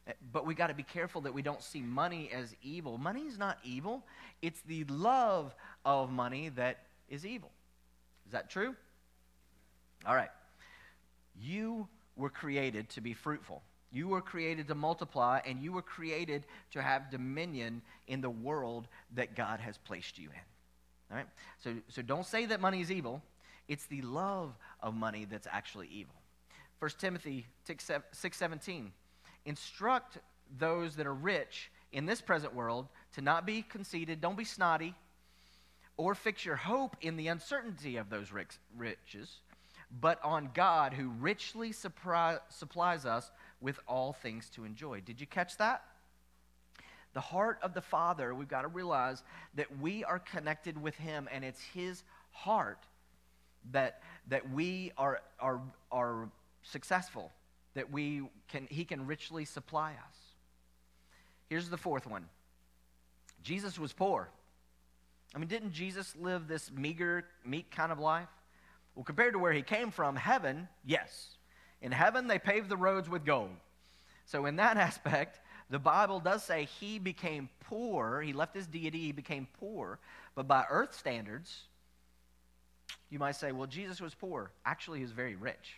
Eh, 0.07 0.13
but 0.31 0.45
we 0.45 0.55
got 0.55 0.67
to 0.67 0.73
be 0.73 0.83
careful 0.83 1.21
that 1.21 1.33
we 1.33 1.41
don't 1.41 1.61
see 1.61 1.81
money 1.81 2.29
as 2.33 2.55
evil. 2.63 2.97
Money 2.97 3.21
is 3.21 3.37
not 3.37 3.59
evil, 3.63 4.03
it's 4.41 4.61
the 4.61 4.83
love 4.85 5.55
of 5.85 6.11
money 6.11 6.49
that 6.49 6.79
is 7.09 7.25
evil. 7.25 7.51
Is 8.25 8.31
that 8.31 8.49
true? 8.49 8.75
All 10.05 10.15
right. 10.15 10.29
You 11.39 11.87
were 12.15 12.29
created 12.29 12.89
to 12.89 13.01
be 13.01 13.13
fruitful. 13.13 13.61
You 13.91 14.07
were 14.07 14.21
created 14.21 14.67
to 14.67 14.75
multiply, 14.75 15.39
and 15.45 15.61
you 15.61 15.71
were 15.71 15.81
created 15.81 16.45
to 16.71 16.81
have 16.81 17.09
dominion 17.11 17.81
in 18.07 18.21
the 18.21 18.29
world 18.29 18.87
that 19.13 19.35
God 19.35 19.59
has 19.59 19.77
placed 19.77 20.17
you 20.17 20.29
in. 20.29 21.11
All 21.11 21.17
right? 21.17 21.27
So, 21.63 21.75
so 21.87 22.01
don't 22.01 22.25
say 22.25 22.45
that 22.47 22.59
money 22.59 22.81
is 22.81 22.91
evil. 22.91 23.21
It's 23.67 23.85
the 23.85 24.01
love 24.01 24.53
of 24.81 24.95
money 24.95 25.25
that's 25.29 25.47
actually 25.49 25.87
evil. 25.87 26.13
1 26.79 26.91
Timothy 26.99 27.45
6:17. 27.67 28.91
Instruct 29.45 30.17
those 30.57 30.95
that 30.95 31.07
are 31.07 31.13
rich 31.13 31.71
in 31.91 32.05
this 32.05 32.21
present 32.21 32.53
world 32.53 32.87
to 33.13 33.21
not 33.21 33.45
be 33.45 33.61
conceited, 33.61 34.19
don't 34.19 34.37
be 34.37 34.43
snotty, 34.43 34.93
or 35.97 36.15
fix 36.15 36.45
your 36.45 36.55
hope 36.55 36.95
in 37.01 37.17
the 37.17 37.27
uncertainty 37.27 37.97
of 37.97 38.09
those 38.09 38.31
riches, 38.31 39.39
but 40.01 40.23
on 40.23 40.49
God 40.53 40.93
who 40.93 41.09
richly 41.09 41.71
supplies 41.71 43.05
us 43.05 43.31
with 43.61 43.79
all 43.87 44.13
things 44.13 44.49
to 44.51 44.65
enjoy. 44.65 45.01
Did 45.01 45.21
you 45.21 45.27
catch 45.27 45.57
that? 45.57 45.83
The 47.13 47.21
heart 47.21 47.59
of 47.61 47.73
the 47.73 47.81
Father, 47.81 48.35
we've 48.35 48.49
got 48.49 48.63
to 48.63 48.67
realize 48.67 49.23
that 49.53 49.79
we 49.79 50.03
are 50.03 50.19
connected 50.19 50.81
with 50.81 50.95
Him, 50.95 51.29
and 51.31 51.45
it's 51.45 51.61
His 51.61 52.03
heart 52.31 52.79
that, 53.71 54.01
that 54.27 54.51
we 54.51 54.91
are, 54.97 55.21
are, 55.39 55.61
are 55.93 56.29
successful, 56.63 57.31
that 57.73 57.89
we 57.89 58.23
can, 58.49 58.67
He 58.69 58.83
can 58.83 59.07
richly 59.07 59.45
supply 59.45 59.91
us. 59.91 60.17
Here's 61.47 61.69
the 61.69 61.77
fourth 61.77 62.05
one 62.05 62.25
Jesus 63.43 63.79
was 63.79 63.93
poor. 63.93 64.29
I 65.35 65.37
mean, 65.37 65.49
didn't 65.49 65.73
Jesus 65.73 66.15
live 66.15 66.47
this 66.47 66.71
meager, 66.71 67.25
meek 67.45 67.69
kind 67.69 67.91
of 67.91 67.99
life? 67.99 68.29
Well, 68.95 69.03
compared 69.03 69.33
to 69.33 69.39
where 69.39 69.51
he 69.51 69.61
came 69.61 69.91
from, 69.91 70.15
heaven, 70.15 70.69
yes. 70.85 71.35
In 71.81 71.91
heaven, 71.91 72.27
they 72.27 72.39
paved 72.39 72.69
the 72.69 72.77
roads 72.77 73.09
with 73.09 73.25
gold. 73.25 73.49
So, 74.25 74.45
in 74.45 74.55
that 74.55 74.77
aspect, 74.89 75.41
the 75.69 75.77
Bible 75.77 76.21
does 76.21 76.43
say 76.43 76.69
he 76.79 76.99
became 76.99 77.49
poor. 77.59 78.21
He 78.21 78.31
left 78.31 78.55
his 78.55 78.65
deity, 78.65 79.01
he 79.01 79.11
became 79.11 79.47
poor. 79.59 79.99
But 80.35 80.47
by 80.47 80.63
earth 80.69 80.95
standards, 80.95 81.63
you 83.09 83.19
might 83.19 83.35
say, 83.35 83.51
well, 83.51 83.67
Jesus 83.67 83.99
was 83.99 84.15
poor. 84.15 84.51
Actually, 84.65 84.99
he 84.99 85.03
was 85.03 85.11
very 85.11 85.35
rich. 85.35 85.77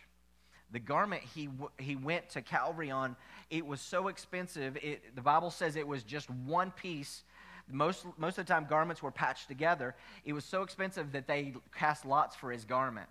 The 0.70 0.78
garment 0.78 1.22
he, 1.34 1.48
he 1.78 1.96
went 1.96 2.28
to 2.30 2.42
Calvary 2.42 2.90
on, 2.90 3.16
it 3.50 3.66
was 3.66 3.80
so 3.80 4.08
expensive. 4.08 4.76
It, 4.76 5.16
the 5.16 5.22
Bible 5.22 5.50
says 5.50 5.74
it 5.74 5.88
was 5.88 6.02
just 6.04 6.30
one 6.30 6.70
piece 6.70 7.22
most, 7.70 8.06
most 8.16 8.38
of 8.38 8.46
the 8.46 8.52
time, 8.52 8.66
garments 8.68 9.02
were 9.02 9.10
patched 9.10 9.48
together. 9.48 9.94
It 10.24 10.32
was 10.32 10.44
so 10.44 10.62
expensive 10.62 11.12
that 11.12 11.26
they 11.26 11.54
cast 11.76 12.04
lots 12.04 12.34
for 12.34 12.50
his 12.50 12.64
garment. 12.64 13.08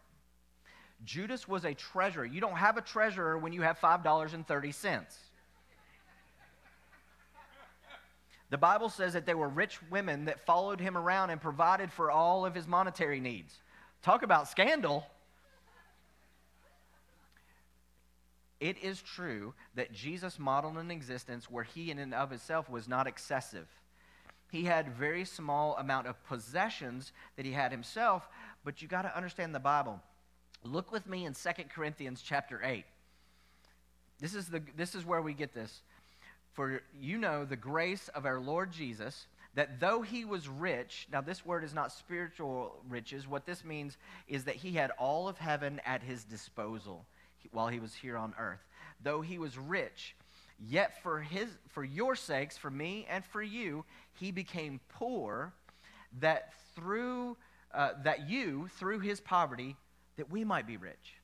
Judas 1.05 1.47
was 1.47 1.65
a 1.65 1.73
treasurer. 1.73 2.25
You 2.25 2.41
don't 2.41 2.57
have 2.57 2.77
a 2.77 2.81
treasurer 2.81 3.37
when 3.37 3.53
you 3.53 3.61
have 3.61 3.79
$5.30. 3.79 5.05
The 8.49 8.57
Bible 8.57 8.89
says 8.89 9.13
that 9.13 9.25
there 9.25 9.37
were 9.37 9.49
rich 9.49 9.79
women 9.91 10.25
that 10.25 10.45
followed 10.45 10.79
him 10.79 10.97
around 10.97 11.29
and 11.29 11.41
provided 11.41 11.91
for 11.91 12.09
all 12.09 12.45
of 12.45 12.55
his 12.55 12.65
monetary 12.67 13.19
needs. 13.19 13.53
Talk 14.01 14.23
about 14.23 14.47
scandal. 14.47 15.05
It 18.59 18.77
is 18.79 19.01
true 19.01 19.53
that 19.75 19.91
Jesus 19.91 20.39
modeled 20.39 20.77
an 20.77 20.89
existence 20.89 21.49
where 21.49 21.65
he 21.65 21.91
in 21.91 21.99
and 21.99 22.13
of 22.13 22.29
himself 22.29 22.69
was 22.69 22.87
not 22.87 23.05
excessive. 23.05 23.67
He 24.51 24.63
had 24.63 24.95
very 24.95 25.25
small 25.25 25.75
amount 25.77 26.07
of 26.07 26.23
possessions 26.25 27.11
that 27.35 27.45
he 27.45 27.51
had 27.51 27.71
himself, 27.71 28.29
but 28.63 28.81
you 28.81 28.87
got 28.87 29.01
to 29.03 29.15
understand 29.15 29.53
the 29.53 29.59
Bible. 29.59 30.01
Look 30.63 30.91
with 30.91 31.07
me 31.07 31.25
in 31.25 31.33
2 31.33 31.49
Corinthians 31.73 32.21
chapter 32.21 32.61
8. 32.63 32.85
This 34.19 34.33
is, 34.33 34.47
the, 34.47 34.61
this 34.75 34.95
is 34.95 35.05
where 35.05 35.21
we 35.21 35.33
get 35.33 35.53
this. 35.53 35.81
For 36.53 36.81
you 36.99 37.17
know 37.17 37.45
the 37.45 37.55
grace 37.55 38.07
of 38.09 38.25
our 38.25 38.39
Lord 38.39 38.71
Jesus, 38.71 39.27
that 39.53 39.79
though 39.79 40.01
he 40.01 40.25
was 40.25 40.47
rich, 40.47 41.07
now 41.11 41.21
this 41.21 41.45
word 41.45 41.63
is 41.63 41.73
not 41.73 41.91
spiritual 41.91 42.75
riches. 42.89 43.27
What 43.27 43.45
this 43.45 43.63
means 43.63 43.97
is 44.27 44.45
that 44.45 44.55
he 44.55 44.73
had 44.73 44.91
all 44.97 45.27
of 45.27 45.37
heaven 45.37 45.81
at 45.85 46.01
his 46.01 46.23
disposal 46.23 47.05
while 47.51 47.67
he 47.67 47.79
was 47.79 47.93
here 47.93 48.17
on 48.17 48.33
earth. 48.39 48.65
Though 49.03 49.21
he 49.21 49.37
was 49.37 49.57
rich, 49.57 50.15
Yet 50.59 51.01
for, 51.03 51.19
his, 51.19 51.49
for 51.69 51.83
your 51.83 52.15
sakes, 52.15 52.57
for 52.57 52.71
me 52.71 53.05
and 53.09 53.23
for 53.23 53.41
you, 53.41 53.85
he 54.19 54.31
became 54.31 54.79
poor, 54.89 55.53
that 56.19 56.53
through 56.75 57.37
uh, 57.73 57.91
that 58.03 58.29
you, 58.29 58.69
through 58.77 58.99
his 58.99 59.19
poverty, 59.19 59.75
that 60.15 60.31
we 60.31 60.43
might 60.43 60.65
be 60.65 60.77
rich. 60.77 61.15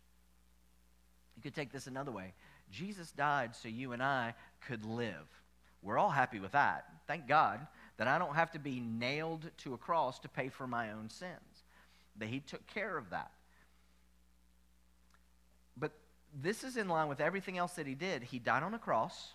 You 1.35 1.41
could 1.41 1.55
take 1.55 1.71
this 1.71 1.87
another 1.87 2.11
way. 2.11 2.33
Jesus 2.71 3.11
died 3.11 3.55
so 3.55 3.67
you 3.67 3.93
and 3.93 4.03
I 4.03 4.33
could 4.67 4.85
live. 4.85 5.27
We're 5.81 5.97
all 5.97 6.09
happy 6.09 6.39
with 6.39 6.51
that. 6.51 6.85
Thank 7.07 7.27
God 7.27 7.65
that 7.97 8.07
I 8.07 8.17
don't 8.17 8.35
have 8.35 8.51
to 8.51 8.59
be 8.59 8.79
nailed 8.79 9.49
to 9.59 9.73
a 9.73 9.77
cross 9.77 10.19
to 10.19 10.29
pay 10.29 10.49
for 10.49 10.67
my 10.67 10.91
own 10.91 11.09
sins. 11.09 11.63
That 12.17 12.29
He 12.29 12.39
took 12.39 12.65
care 12.67 12.97
of 12.97 13.09
that. 13.09 13.31
This 16.41 16.63
is 16.63 16.77
in 16.77 16.87
line 16.87 17.07
with 17.07 17.21
everything 17.21 17.57
else 17.57 17.73
that 17.73 17.87
He 17.87 17.95
did. 17.95 18.23
He 18.23 18.39
died 18.39 18.63
on 18.63 18.73
a 18.73 18.79
cross 18.79 19.33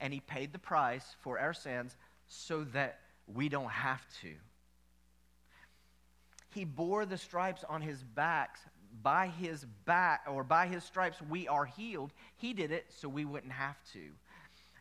and 0.00 0.12
He 0.12 0.20
paid 0.20 0.52
the 0.52 0.58
price 0.58 1.16
for 1.20 1.38
our 1.38 1.52
sins 1.54 1.96
so 2.28 2.64
that 2.64 3.00
we 3.26 3.48
don't 3.48 3.70
have 3.70 4.02
to. 4.22 4.32
He 6.56 6.64
bore 6.64 7.04
the 7.04 7.18
stripes 7.18 7.64
on 7.68 7.82
his 7.82 8.02
backs. 8.02 8.60
By 9.02 9.26
his 9.26 9.66
back 9.84 10.22
or 10.26 10.42
by 10.42 10.66
his 10.66 10.82
stripes 10.82 11.20
we 11.28 11.46
are 11.48 11.66
healed. 11.66 12.12
He 12.36 12.54
did 12.54 12.70
it 12.70 12.86
so 12.88 13.10
we 13.10 13.26
wouldn't 13.26 13.52
have 13.52 13.76
to. 13.92 14.00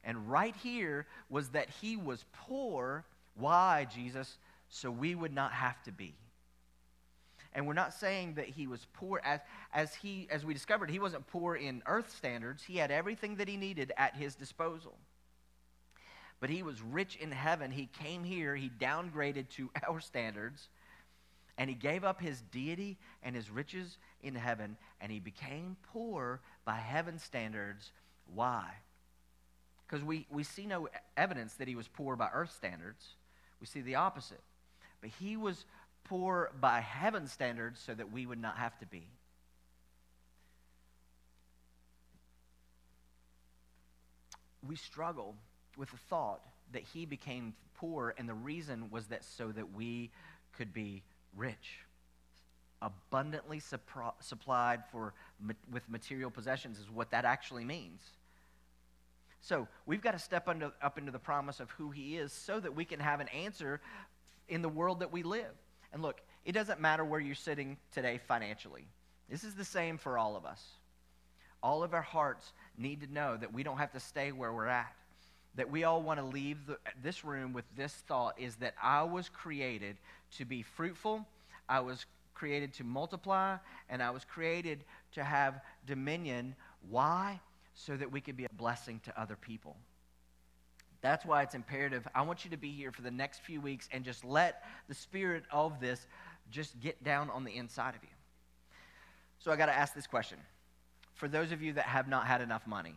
And 0.06 0.30
right 0.32 0.56
here 0.64 1.06
was 1.30 1.50
that 1.50 1.70
he 1.82 1.98
was 1.98 2.24
poor. 2.32 3.04
Why, 3.36 3.88
Jesus? 3.94 4.38
So 4.70 4.90
we 4.90 5.16
would 5.16 5.34
not 5.34 5.52
have 5.52 5.84
to 5.84 5.92
be. 5.92 6.14
And 7.56 7.66
we're 7.66 7.74
not 7.74 7.94
saying 7.94 8.36
that 8.36 8.48
he 8.48 8.68
was 8.68 8.86
poor 8.94 9.20
as, 9.24 9.40
as 9.74 9.96
he 9.96 10.28
as 10.30 10.46
we 10.46 10.54
discovered 10.54 10.92
he 10.92 11.00
wasn't 11.00 11.26
poor 11.26 11.56
in 11.56 11.82
earth 11.88 12.14
standards. 12.16 12.62
He 12.62 12.78
had 12.78 12.92
everything 12.92 13.38
that 13.38 13.48
he 13.48 13.58
needed 13.58 13.92
at 13.98 14.16
his 14.16 14.36
disposal. 14.36 14.98
But 16.40 16.50
he 16.52 16.62
was 16.62 16.82
rich 16.82 17.16
in 17.16 17.32
heaven. 17.32 17.72
He 17.72 17.90
came 18.04 18.24
here, 18.24 18.56
he 18.56 18.70
downgraded 18.70 19.50
to 19.52 19.72
our 19.88 20.00
standards 20.00 20.68
and 21.58 21.70
he 21.70 21.76
gave 21.76 22.04
up 22.04 22.22
his 22.22 22.42
deity 22.52 22.98
and 23.24 23.36
his 23.36 23.50
riches 23.50 23.98
in 24.22 24.36
heaven, 24.36 24.78
and 25.00 25.12
he 25.12 25.20
became 25.20 25.78
poor 25.94 26.42
by 26.66 26.76
heaven's 26.76 27.24
standards. 27.24 27.92
Why? 28.34 28.70
Because 29.88 30.04
we, 30.04 30.28
we 30.30 30.44
see 30.44 30.66
no 30.66 30.90
evidence 31.16 31.54
that 31.56 31.68
he 31.68 31.76
was 31.76 31.88
poor 31.88 32.16
by 32.16 32.30
earth 32.34 32.52
standards. 32.52 33.06
We 33.62 33.68
see 33.68 33.82
the 33.82 33.96
opposite. 33.96 34.42
But 35.00 35.12
he 35.20 35.38
was 35.38 35.66
poor 36.06 36.52
by 36.62 36.80
heaven's 36.80 37.32
standards 37.32 37.80
so 37.80 37.94
that 37.94 38.12
we 38.12 38.26
would 38.26 38.40
not 38.40 38.58
have 38.58 38.78
to 38.80 38.86
be. 38.86 39.08
We 44.68 44.76
struggle 44.76 45.36
with 45.78 45.92
the 45.92 45.98
thought 46.10 46.42
that 46.72 46.84
he 46.94 47.06
became 47.06 47.54
poor, 47.76 48.16
and 48.18 48.28
the 48.28 48.34
reason 48.34 48.90
was 48.90 49.08
that 49.08 49.24
so 49.24 49.52
that 49.52 49.74
we 49.74 50.10
could 50.58 50.74
be 50.74 51.04
rich, 51.36 51.80
abundantly 52.82 53.60
supplied 53.60 54.84
for, 54.92 55.14
with 55.72 55.88
material 55.90 56.32
possessions, 56.32 56.80
is 56.80 56.90
what 56.90 57.12
that 57.12 57.26
actually 57.26 57.66
means. 57.66 58.02
So 59.42 59.68
we've 59.86 60.02
got 60.02 60.12
to 60.12 60.20
step 60.20 60.48
under, 60.48 60.72
up 60.82 60.98
into 60.98 61.12
the 61.12 61.20
promise 61.20 61.60
of 61.60 61.70
who 61.72 61.92
He 61.92 62.18
is 62.18 62.32
so 62.32 62.60
that 62.60 62.76
we 62.76 62.86
can 62.86 63.00
have 63.00 63.20
an 63.20 63.28
answer 63.28 63.82
in 64.48 64.64
the 64.64 64.70
world 64.70 65.02
that 65.02 65.12
we 65.12 65.22
live. 65.22 65.54
And 65.94 66.02
look, 66.02 66.22
it 66.44 66.52
doesn't 66.52 66.80
matter 66.80 67.04
where 67.04 67.20
you're 67.20 67.36
sitting 67.36 67.78
today 67.92 68.20
financially, 68.28 68.88
this 69.30 69.44
is 69.44 69.56
the 69.56 69.66
same 69.66 69.98
for 69.98 70.18
all 70.18 70.36
of 70.36 70.46
us. 70.46 70.64
All 71.64 71.84
of 71.84 71.94
our 71.94 72.02
hearts 72.02 72.54
need 72.78 73.02
to 73.02 73.12
know 73.12 73.38
that 73.38 73.52
we 73.52 73.64
don't 73.64 73.78
have 73.78 73.92
to 73.94 74.00
stay 74.00 74.32
where 74.32 74.54
we're 74.54 74.68
at. 74.68 74.94
That 75.56 75.72
we 75.72 75.84
all 75.84 76.02
want 76.02 76.20
to 76.20 76.26
leave 76.26 76.68
the, 76.68 76.78
this 77.02 77.26
room 77.26 77.54
with 77.54 77.66
this 77.76 77.94
thought 78.08 78.40
is 78.40 78.58
that 78.58 78.76
I 78.82 79.04
was 79.04 79.30
created 79.30 79.98
to 80.38 80.46
be 80.46 80.62
fruitful, 80.62 81.26
I 81.68 81.80
was 81.80 82.06
created 82.36 82.74
to 82.74 82.84
multiply, 82.84 83.58
and 83.90 84.04
I 84.04 84.12
was 84.12 84.26
created 84.26 84.84
to 85.14 85.24
have 85.24 85.62
dominion. 85.88 86.56
Why? 86.90 87.40
So 87.74 87.98
that 87.98 88.12
we 88.12 88.22
could 88.22 88.38
be 88.38 88.46
a 88.46 88.54
blessing 88.54 89.00
to 89.06 89.20
other 89.20 89.36
people. 89.36 89.76
That's 91.06 91.24
why 91.24 91.44
it's 91.44 91.54
imperative. 91.54 92.08
I 92.16 92.24
want 92.24 92.46
you 92.46 92.50
to 92.50 92.58
be 92.58 92.72
here 92.72 92.92
for 92.92 93.04
the 93.04 93.12
next 93.12 93.42
few 93.44 93.62
weeks 93.62 93.88
and 93.92 94.04
just 94.04 94.26
let 94.26 94.64
the 94.88 94.96
spirit 94.96 95.44
of 95.52 95.80
this 95.80 96.08
just 96.50 96.80
get 96.80 97.04
down 97.04 97.30
on 97.30 97.44
the 97.44 97.56
inside 97.56 97.94
of 97.94 98.02
you. 98.02 98.10
So 99.38 99.52
I 99.52 99.56
got 99.56 99.68
to 99.68 99.72
ask 99.72 99.94
this 99.94 100.08
question. 100.08 100.40
For 101.14 101.28
those 101.28 101.52
of 101.52 101.62
you 101.62 101.74
that 101.74 101.86
have 101.86 102.08
not 102.08 102.26
had 102.26 102.42
enough 102.42 102.66
money, 102.66 102.96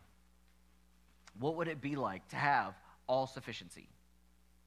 what 1.39 1.57
would 1.57 1.69
it 1.69 1.83
be 1.83 1.97
like 1.97 2.27
to 2.29 2.37
have 2.37 2.73
all 3.09 3.27
sufficiency, 3.27 3.91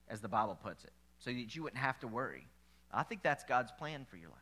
as 0.08 0.20
the 0.20 0.28
Bible 0.28 0.56
puts 0.62 0.84
it, 0.84 0.92
so 1.18 1.32
that 1.32 1.56
you 1.56 1.64
wouldn't 1.64 1.82
have 1.82 1.98
to 1.98 2.06
worry? 2.06 2.46
I 2.94 3.02
think 3.02 3.24
that's 3.24 3.42
God's 3.42 3.72
plan 3.72 4.06
for 4.08 4.18
your 4.18 4.28
life. 4.28 4.38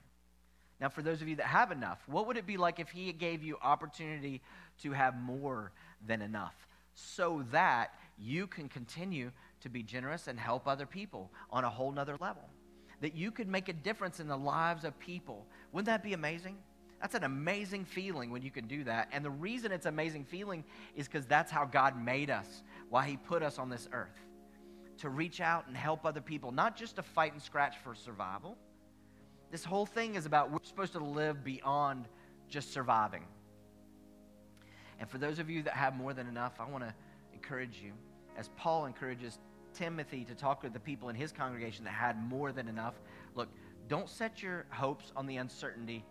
Now, 0.79 0.91
for 0.91 1.01
those 1.01 1.23
of 1.23 1.29
you 1.29 1.37
that 1.37 1.47
have 1.47 1.73
enough, 1.73 2.03
what 2.07 2.27
would 2.27 2.37
it 2.37 2.47
be 2.47 2.59
like 2.59 2.79
if 2.79 2.91
He 2.91 3.11
gave 3.15 3.43
you 3.43 3.57
opportunity 3.63 4.43
to 4.83 4.93
have 4.93 5.19
more 5.19 5.73
than 6.07 6.21
enough 6.21 6.55
so 7.01 7.45
that 7.51 7.95
you 8.19 8.47
can 8.47 8.69
continue 8.69 9.31
to 9.61 9.69
be 9.69 9.83
generous 9.83 10.27
and 10.27 10.39
help 10.39 10.67
other 10.67 10.87
people 10.87 11.31
on 11.51 11.65
a 11.65 11.71
whole 11.71 11.93
nother 11.93 12.17
level? 12.21 12.49
That 13.01 13.15
you 13.15 13.31
could 13.31 13.49
make 13.49 13.69
a 13.69 13.73
difference 13.73 14.21
in 14.21 14.29
the 14.29 14.37
lives 14.37 14.85
of 14.85 14.99
people. 14.99 15.47
Wouldn't 15.73 15.87
that 15.87 16.03
be 16.03 16.13
amazing? 16.13 16.59
That's 17.01 17.15
an 17.15 17.25
amazing 17.25 17.87
feeling 17.87 18.31
when 18.31 18.43
you 18.43 18.51
can 18.51 18.67
do 18.67 18.85
that. 18.85 19.09
And 19.13 19.25
the 19.25 19.31
reason 19.31 19.73
it's 19.73 19.87
amazing 19.87 20.25
feeling 20.25 20.65
is 20.95 21.09
because 21.09 21.25
that's 21.25 21.51
how 21.51 21.65
God 21.65 22.03
made 22.03 22.29
us, 22.29 22.63
why 22.91 23.07
He 23.07 23.17
put 23.17 23.43
us 23.43 23.59
on 23.59 23.71
this 23.71 23.89
earth 23.93 24.21
to 24.99 25.09
reach 25.09 25.41
out 25.41 25.67
and 25.67 25.75
help 25.75 26.05
other 26.05 26.21
people, 26.21 26.53
not 26.53 26.77
just 26.77 26.97
to 26.97 27.03
fight 27.03 27.33
and 27.33 27.41
scratch 27.41 27.79
for 27.79 27.95
survival. 27.95 28.59
This 29.51 29.65
whole 29.65 29.87
thing 29.87 30.15
is 30.15 30.27
about 30.27 30.53
we're 30.53 30.59
supposed 30.63 30.93
to 30.93 30.99
live 30.99 31.43
beyond 31.43 32.07
just 32.51 32.73
surviving. 32.73 33.25
And 35.01 35.09
for 35.09 35.19
those 35.19 35.39
of 35.39 35.51
you 35.51 35.63
that 35.65 35.75
have 35.75 35.97
more 35.97 36.15
than 36.15 36.29
enough, 36.29 36.61
I 36.61 36.71
want 36.71 36.85
to 36.85 36.95
encourage 37.33 37.81
you, 37.83 37.93
as 38.37 38.51
Paul 38.57 38.87
encourages 38.87 39.39
Timothy 39.75 40.25
to 40.25 40.35
talk 40.35 40.63
with 40.63 40.73
the 40.73 40.81
people 40.81 41.09
in 41.09 41.17
his 41.17 41.33
congregation 41.33 41.85
that 41.85 41.95
had 41.95 42.23
more 42.23 42.53
than 42.53 42.69
enough. 42.69 42.95
Look, 43.35 43.49
don't 43.89 44.09
set 44.09 44.43
your 44.43 44.67
hopes 44.71 45.11
on 45.17 45.27
the 45.27 45.39
uncertainty 45.39 46.05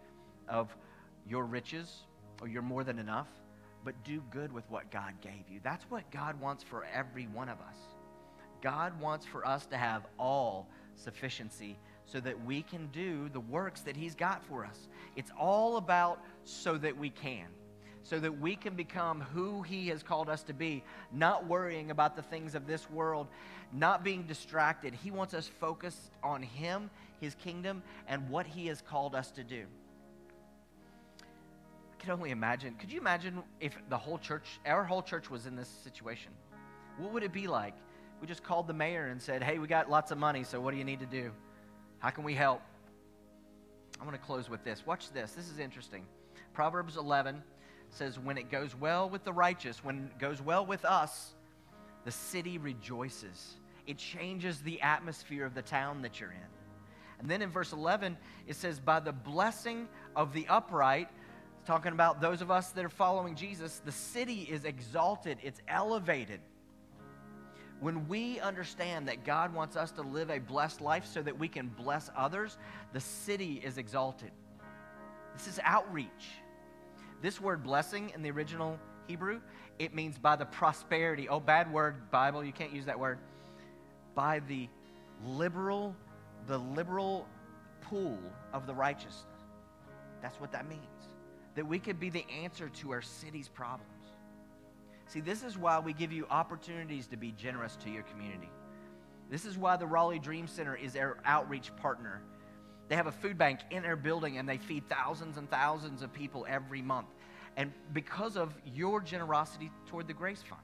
of 0.48 0.76
your 1.28 1.46
riches 1.46 2.04
or 2.42 2.48
your 2.48 2.62
more 2.62 2.84
than 2.84 3.00
enough, 3.00 3.28
but 3.86 3.94
do 4.04 4.22
good 4.32 4.52
with 4.52 4.70
what 4.70 4.92
God 4.92 5.14
gave 5.22 5.50
you. 5.50 5.60
That's 5.64 5.84
what 5.90 6.10
God 6.12 6.40
wants 6.42 6.64
for 6.64 6.86
every 6.94 7.28
one 7.28 7.48
of 7.48 7.60
us. 7.60 7.78
God 8.62 9.00
wants 9.00 9.26
for 9.26 9.46
us 9.48 9.66
to 9.68 9.78
have 9.78 10.06
all 10.18 10.68
sufficiency 10.96 11.78
so 12.06 12.20
that 12.20 12.44
we 12.44 12.64
can 12.64 12.88
do 12.88 13.30
the 13.30 13.40
works 13.40 13.82
that 13.82 13.96
He's 13.96 14.16
got 14.16 14.44
for 14.46 14.66
us. 14.66 14.88
It's 15.16 15.32
all 15.40 15.78
about 15.78 16.20
so 16.44 16.78
that 16.78 16.98
we 16.98 17.10
can, 17.10 17.46
so 18.04 18.20
that 18.20 18.40
we 18.40 18.56
can 18.56 18.76
become 18.76 19.22
who 19.22 19.62
He 19.62 19.88
has 19.90 20.04
called 20.04 20.30
us 20.30 20.44
to 20.44 20.54
be, 20.54 20.84
not 21.12 21.48
worrying 21.48 21.92
about 21.92 22.16
the 22.16 22.22
things 22.22 22.56
of 22.56 22.68
this 22.68 22.90
world, 22.90 23.28
not 23.72 24.04
being 24.04 24.24
distracted. 24.24 24.94
He 24.94 25.12
wants 25.12 25.34
us 25.34 25.48
focused 25.48 26.12
on 26.24 26.42
Him, 26.42 26.90
His 27.20 27.36
kingdom, 27.36 27.84
and 28.08 28.30
what 28.30 28.48
He 28.48 28.68
has 28.68 28.82
called 28.82 29.16
us 29.16 29.32
to 29.32 29.44
do. 29.44 29.66
I 31.22 32.02
can 32.02 32.12
only 32.12 32.32
imagine. 32.32 32.76
Could 32.76 32.92
you 32.92 33.00
imagine 33.00 33.44
if 33.60 33.78
the 33.90 33.98
whole 33.98 34.18
church, 34.18 34.60
our 34.66 34.84
whole 34.84 35.02
church, 35.02 35.30
was 35.30 35.46
in 35.46 35.56
this 35.56 35.70
situation? 35.84 36.32
What 36.98 37.14
would 37.14 37.24
it 37.24 37.34
be 37.34 37.48
like 37.48 37.74
we 38.22 38.28
just 38.28 38.44
called 38.44 38.68
the 38.68 38.74
mayor 38.74 39.08
and 39.08 39.22
said, 39.22 39.42
hey, 39.42 39.60
we 39.60 39.68
got 39.68 39.90
lots 39.90 40.12
of 40.12 40.18
money, 40.18 40.44
so 40.44 40.60
what 40.60 40.72
do 40.72 40.78
you 40.78 40.84
need 40.84 41.00
to 41.00 41.06
do? 41.06 41.32
How 42.00 42.10
can 42.10 42.24
we 42.24 42.34
help? 42.34 42.62
I 44.00 44.04
want 44.04 44.16
to 44.16 44.22
close 44.22 44.50
with 44.50 44.64
this. 44.64 44.86
Watch 44.86 45.12
this. 45.12 45.32
This 45.32 45.50
is 45.50 45.60
interesting. 45.60 46.06
Proverbs 46.54 46.98
11 46.98 47.42
says, 47.94 48.20
When 48.20 48.38
it 48.38 48.50
goes 48.50 48.76
well 48.76 49.10
with 49.10 49.24
the 49.24 49.34
righteous, 49.34 49.84
when 49.84 50.10
it 50.12 50.20
goes 50.20 50.42
well 50.42 50.66
with 50.66 50.86
us, 50.86 51.34
the 52.06 52.12
city 52.12 52.58
rejoices. 52.58 53.56
It 53.88 53.98
changes 53.98 54.60
the 54.62 54.82
atmosphere 54.82 55.46
of 55.46 55.56
the 55.56 55.62
town 55.62 56.02
that 56.04 56.20
you're 56.20 56.32
in. 56.32 56.48
And 57.20 57.30
then 57.30 57.42
in 57.42 57.50
verse 57.50 57.74
11, 57.74 58.18
it 58.48 58.56
says, 58.56 58.80
By 58.80 59.00
the 59.00 59.12
blessing 59.12 59.88
of 60.16 60.34
the 60.34 60.48
upright, 60.48 61.10
talking 61.66 61.92
about 61.92 62.22
those 62.22 62.42
of 62.42 62.50
us 62.50 62.70
that 62.72 62.86
are 62.86 62.90
following 62.90 63.36
Jesus, 63.36 63.82
the 63.84 63.92
city 63.92 64.48
is 64.50 64.64
exalted, 64.64 65.38
it's 65.44 65.62
elevated. 65.68 66.40
When 67.82 68.08
we 68.08 68.40
understand 68.40 69.08
that 69.08 69.24
God 69.24 69.54
wants 69.54 69.78
us 69.78 69.92
to 69.92 70.02
live 70.02 70.30
a 70.30 70.40
blessed 70.40 70.82
life 70.82 71.06
so 71.06 71.22
that 71.22 71.38
we 71.38 71.48
can 71.48 71.68
bless 71.68 72.10
others, 72.16 72.58
the 72.92 73.00
city 73.00 73.62
is 73.64 73.78
exalted. 73.78 74.32
This 75.34 75.48
is 75.48 75.60
outreach. 75.64 76.10
This 77.22 77.42
word 77.42 77.64
blessing 77.64 78.12
in 78.16 78.22
the 78.22 78.32
original 78.32 78.80
Hebrew, 79.08 79.42
it 79.78 79.94
means 79.94 80.18
by 80.18 80.36
the 80.36 80.46
prosperity. 80.46 81.28
Oh, 81.28 81.40
bad 81.40 81.72
word, 81.72 82.10
Bible, 82.12 82.44
you 82.44 82.54
can't 82.54 82.74
use 82.74 82.86
that 82.86 83.00
word. 83.00 83.20
By 84.16 84.40
the 84.48 84.70
liberal, 85.26 85.96
the 86.48 86.58
liberal 86.58 87.28
pool 87.82 88.18
of 88.54 88.68
the 88.68 88.74
righteous. 88.74 89.26
That's 90.22 90.40
what 90.40 90.52
that 90.52 90.68
means. 90.68 90.82
That 91.56 91.68
we 91.68 91.80
could 91.80 92.00
be 92.00 92.10
the 92.10 92.26
answer 92.44 92.70
to 92.70 92.92
our 92.92 93.02
city's 93.02 93.48
problems. 93.48 93.92
See, 95.08 95.22
this 95.22 95.44
is 95.44 95.58
why 95.58 95.80
we 95.80 95.94
give 95.94 96.12
you 96.12 96.28
opportunities 96.30 97.08
to 97.08 97.18
be 97.18 97.32
generous 97.32 97.76
to 97.78 97.90
your 97.90 98.04
community. 98.04 98.50
This 99.30 99.46
is 99.46 99.58
why 99.58 99.76
the 99.76 99.88
Raleigh 99.88 100.20
Dream 100.20 100.48
Center 100.48 100.76
is 100.76 100.96
our 100.96 101.18
outreach 101.26 101.76
partner. 101.78 102.22
They 102.90 102.96
have 102.96 103.08
a 103.08 103.12
food 103.12 103.38
bank 103.38 103.60
in 103.70 103.84
their 103.84 103.96
building 103.96 104.38
and 104.38 104.50
they 104.50 104.58
feed 104.58 104.90
thousands 104.90 105.38
and 105.38 105.50
thousands 105.50 106.02
of 106.02 106.12
people 106.12 106.46
every 106.50 106.82
month. 106.82 107.08
and 107.58 107.74
because 107.94 108.38
of 108.38 108.54
your 108.74 109.02
generosity 109.02 109.72
toward 109.88 110.08
the 110.08 110.14
Grace 110.14 110.42
Fund. 110.42 110.62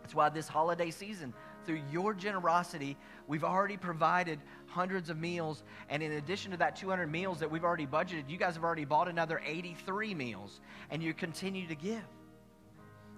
That's 0.00 0.14
why 0.14 0.28
this 0.28 0.48
holiday 0.48 0.90
season, 0.90 1.34
through 1.66 1.80
your 1.90 2.14
generosity, 2.14 2.96
we've 3.26 3.44
already 3.44 3.76
provided 3.76 4.38
hundreds 4.66 5.10
of 5.10 5.18
meals. 5.18 5.62
And 5.88 6.02
in 6.02 6.12
addition 6.12 6.50
to 6.52 6.56
that 6.58 6.76
200 6.76 7.10
meals 7.10 7.40
that 7.40 7.50
we've 7.50 7.64
already 7.64 7.86
budgeted, 7.86 8.28
you 8.28 8.36
guys 8.36 8.54
have 8.54 8.64
already 8.64 8.84
bought 8.84 9.08
another 9.08 9.40
83 9.44 10.14
meals, 10.14 10.60
and 10.90 11.02
you 11.02 11.14
continue 11.14 11.66
to 11.66 11.74
give. 11.74 12.04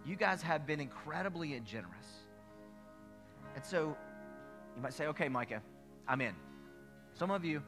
You 0.05 0.17
guys 0.17 0.43
have 0.43 0.65
been 0.67 0.81
incredibly 0.81 1.61
generous. 1.61 2.07
And 3.57 3.65
so 3.65 3.97
you 4.77 4.83
might 4.83 4.95
say, 4.95 5.07
okay, 5.07 5.29
Micah, 5.29 5.63
I'm 6.07 6.21
in. 6.21 6.35
Some 7.15 7.31
of 7.31 7.45
you 7.45 7.63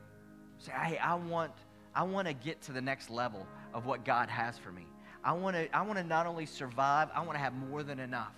say, 0.59 0.73
hey, 0.73 0.99
I 0.99 1.15
want, 1.15 1.53
I 1.95 2.03
want 2.03 2.29
to 2.29 2.35
get 2.35 2.61
to 2.63 2.73
the 2.73 2.81
next 2.81 3.11
level 3.11 3.47
of 3.75 3.87
what 3.87 4.05
God 4.05 4.29
has 4.29 4.59
for 4.59 4.71
me. 4.71 4.87
I 5.25 5.33
want 5.33 5.57
to, 5.57 5.75
I 5.77 5.83
want 5.83 5.99
to 5.99 6.05
not 6.05 6.27
only 6.27 6.47
survive, 6.47 7.09
I 7.15 7.21
want 7.21 7.33
to 7.33 7.39
have 7.39 7.55
more 7.55 7.83
than 7.83 7.99
enough. 7.99 8.35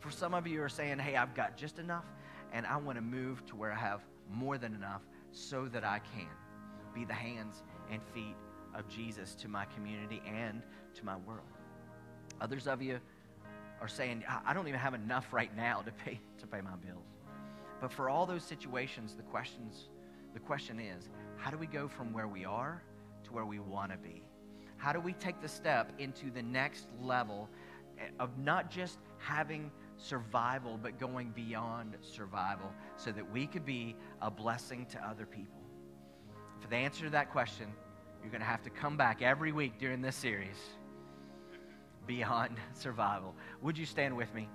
For 0.00 0.10
some 0.10 0.34
of 0.34 0.46
you 0.46 0.62
are 0.62 0.68
saying, 0.68 0.98
hey, 0.98 1.16
I've 1.16 1.34
got 1.34 1.56
just 1.56 1.78
enough, 1.78 2.04
and 2.52 2.66
I 2.66 2.76
want 2.76 2.96
to 2.96 3.02
move 3.02 3.44
to 3.46 3.56
where 3.56 3.72
I 3.72 3.76
have 3.76 4.00
more 4.30 4.58
than 4.58 4.74
enough 4.74 5.02
so 5.32 5.66
that 5.66 5.84
I 5.84 6.00
can 6.14 6.28
be 6.94 7.04
the 7.04 7.14
hands 7.14 7.62
and 7.90 8.00
feet 8.14 8.36
of 8.74 8.88
Jesus 8.88 9.34
to 9.36 9.48
my 9.48 9.64
community 9.66 10.22
and 10.26 10.62
to 10.94 11.04
my 11.04 11.16
world. 11.16 11.46
Others 12.40 12.66
of 12.66 12.82
you 12.82 12.98
are 13.80 13.88
saying, 13.88 14.24
I 14.46 14.54
don't 14.54 14.68
even 14.68 14.80
have 14.80 14.94
enough 14.94 15.32
right 15.32 15.54
now 15.56 15.80
to 15.82 15.90
pay, 15.90 16.20
to 16.38 16.46
pay 16.46 16.60
my 16.60 16.76
bills. 16.76 17.04
But 17.80 17.92
for 17.92 18.08
all 18.08 18.26
those 18.26 18.44
situations, 18.44 19.14
the, 19.14 19.24
questions, 19.24 19.88
the 20.34 20.40
question 20.40 20.78
is, 20.78 21.08
how 21.42 21.50
do 21.50 21.58
we 21.58 21.66
go 21.66 21.88
from 21.88 22.12
where 22.12 22.28
we 22.28 22.44
are 22.44 22.80
to 23.24 23.32
where 23.32 23.44
we 23.44 23.58
want 23.58 23.90
to 23.90 23.98
be? 23.98 24.22
How 24.76 24.92
do 24.92 25.00
we 25.00 25.12
take 25.14 25.42
the 25.42 25.48
step 25.48 25.90
into 25.98 26.30
the 26.30 26.40
next 26.42 26.86
level 27.00 27.48
eh, 27.98 28.04
of 28.20 28.38
not 28.38 28.70
just 28.70 29.00
having 29.18 29.72
survival, 29.96 30.78
but 30.80 31.00
going 31.00 31.30
beyond 31.30 31.96
survival 32.00 32.70
so 32.96 33.10
that 33.10 33.28
we 33.28 33.48
could 33.48 33.66
be 33.66 33.96
a 34.20 34.30
blessing 34.30 34.86
to 34.86 35.04
other 35.04 35.26
people? 35.26 35.60
For 36.60 36.68
the 36.68 36.76
answer 36.76 37.06
to 37.06 37.10
that 37.10 37.32
question, 37.32 37.66
you're 38.22 38.30
going 38.30 38.40
to 38.40 38.46
have 38.46 38.62
to 38.62 38.70
come 38.70 38.96
back 38.96 39.20
every 39.20 39.50
week 39.50 39.80
during 39.80 40.00
this 40.00 40.14
series 40.14 40.58
beyond 42.06 42.56
survival. 42.72 43.34
Would 43.62 43.76
you 43.76 43.86
stand 43.86 44.16
with 44.16 44.32
me? 44.32 44.48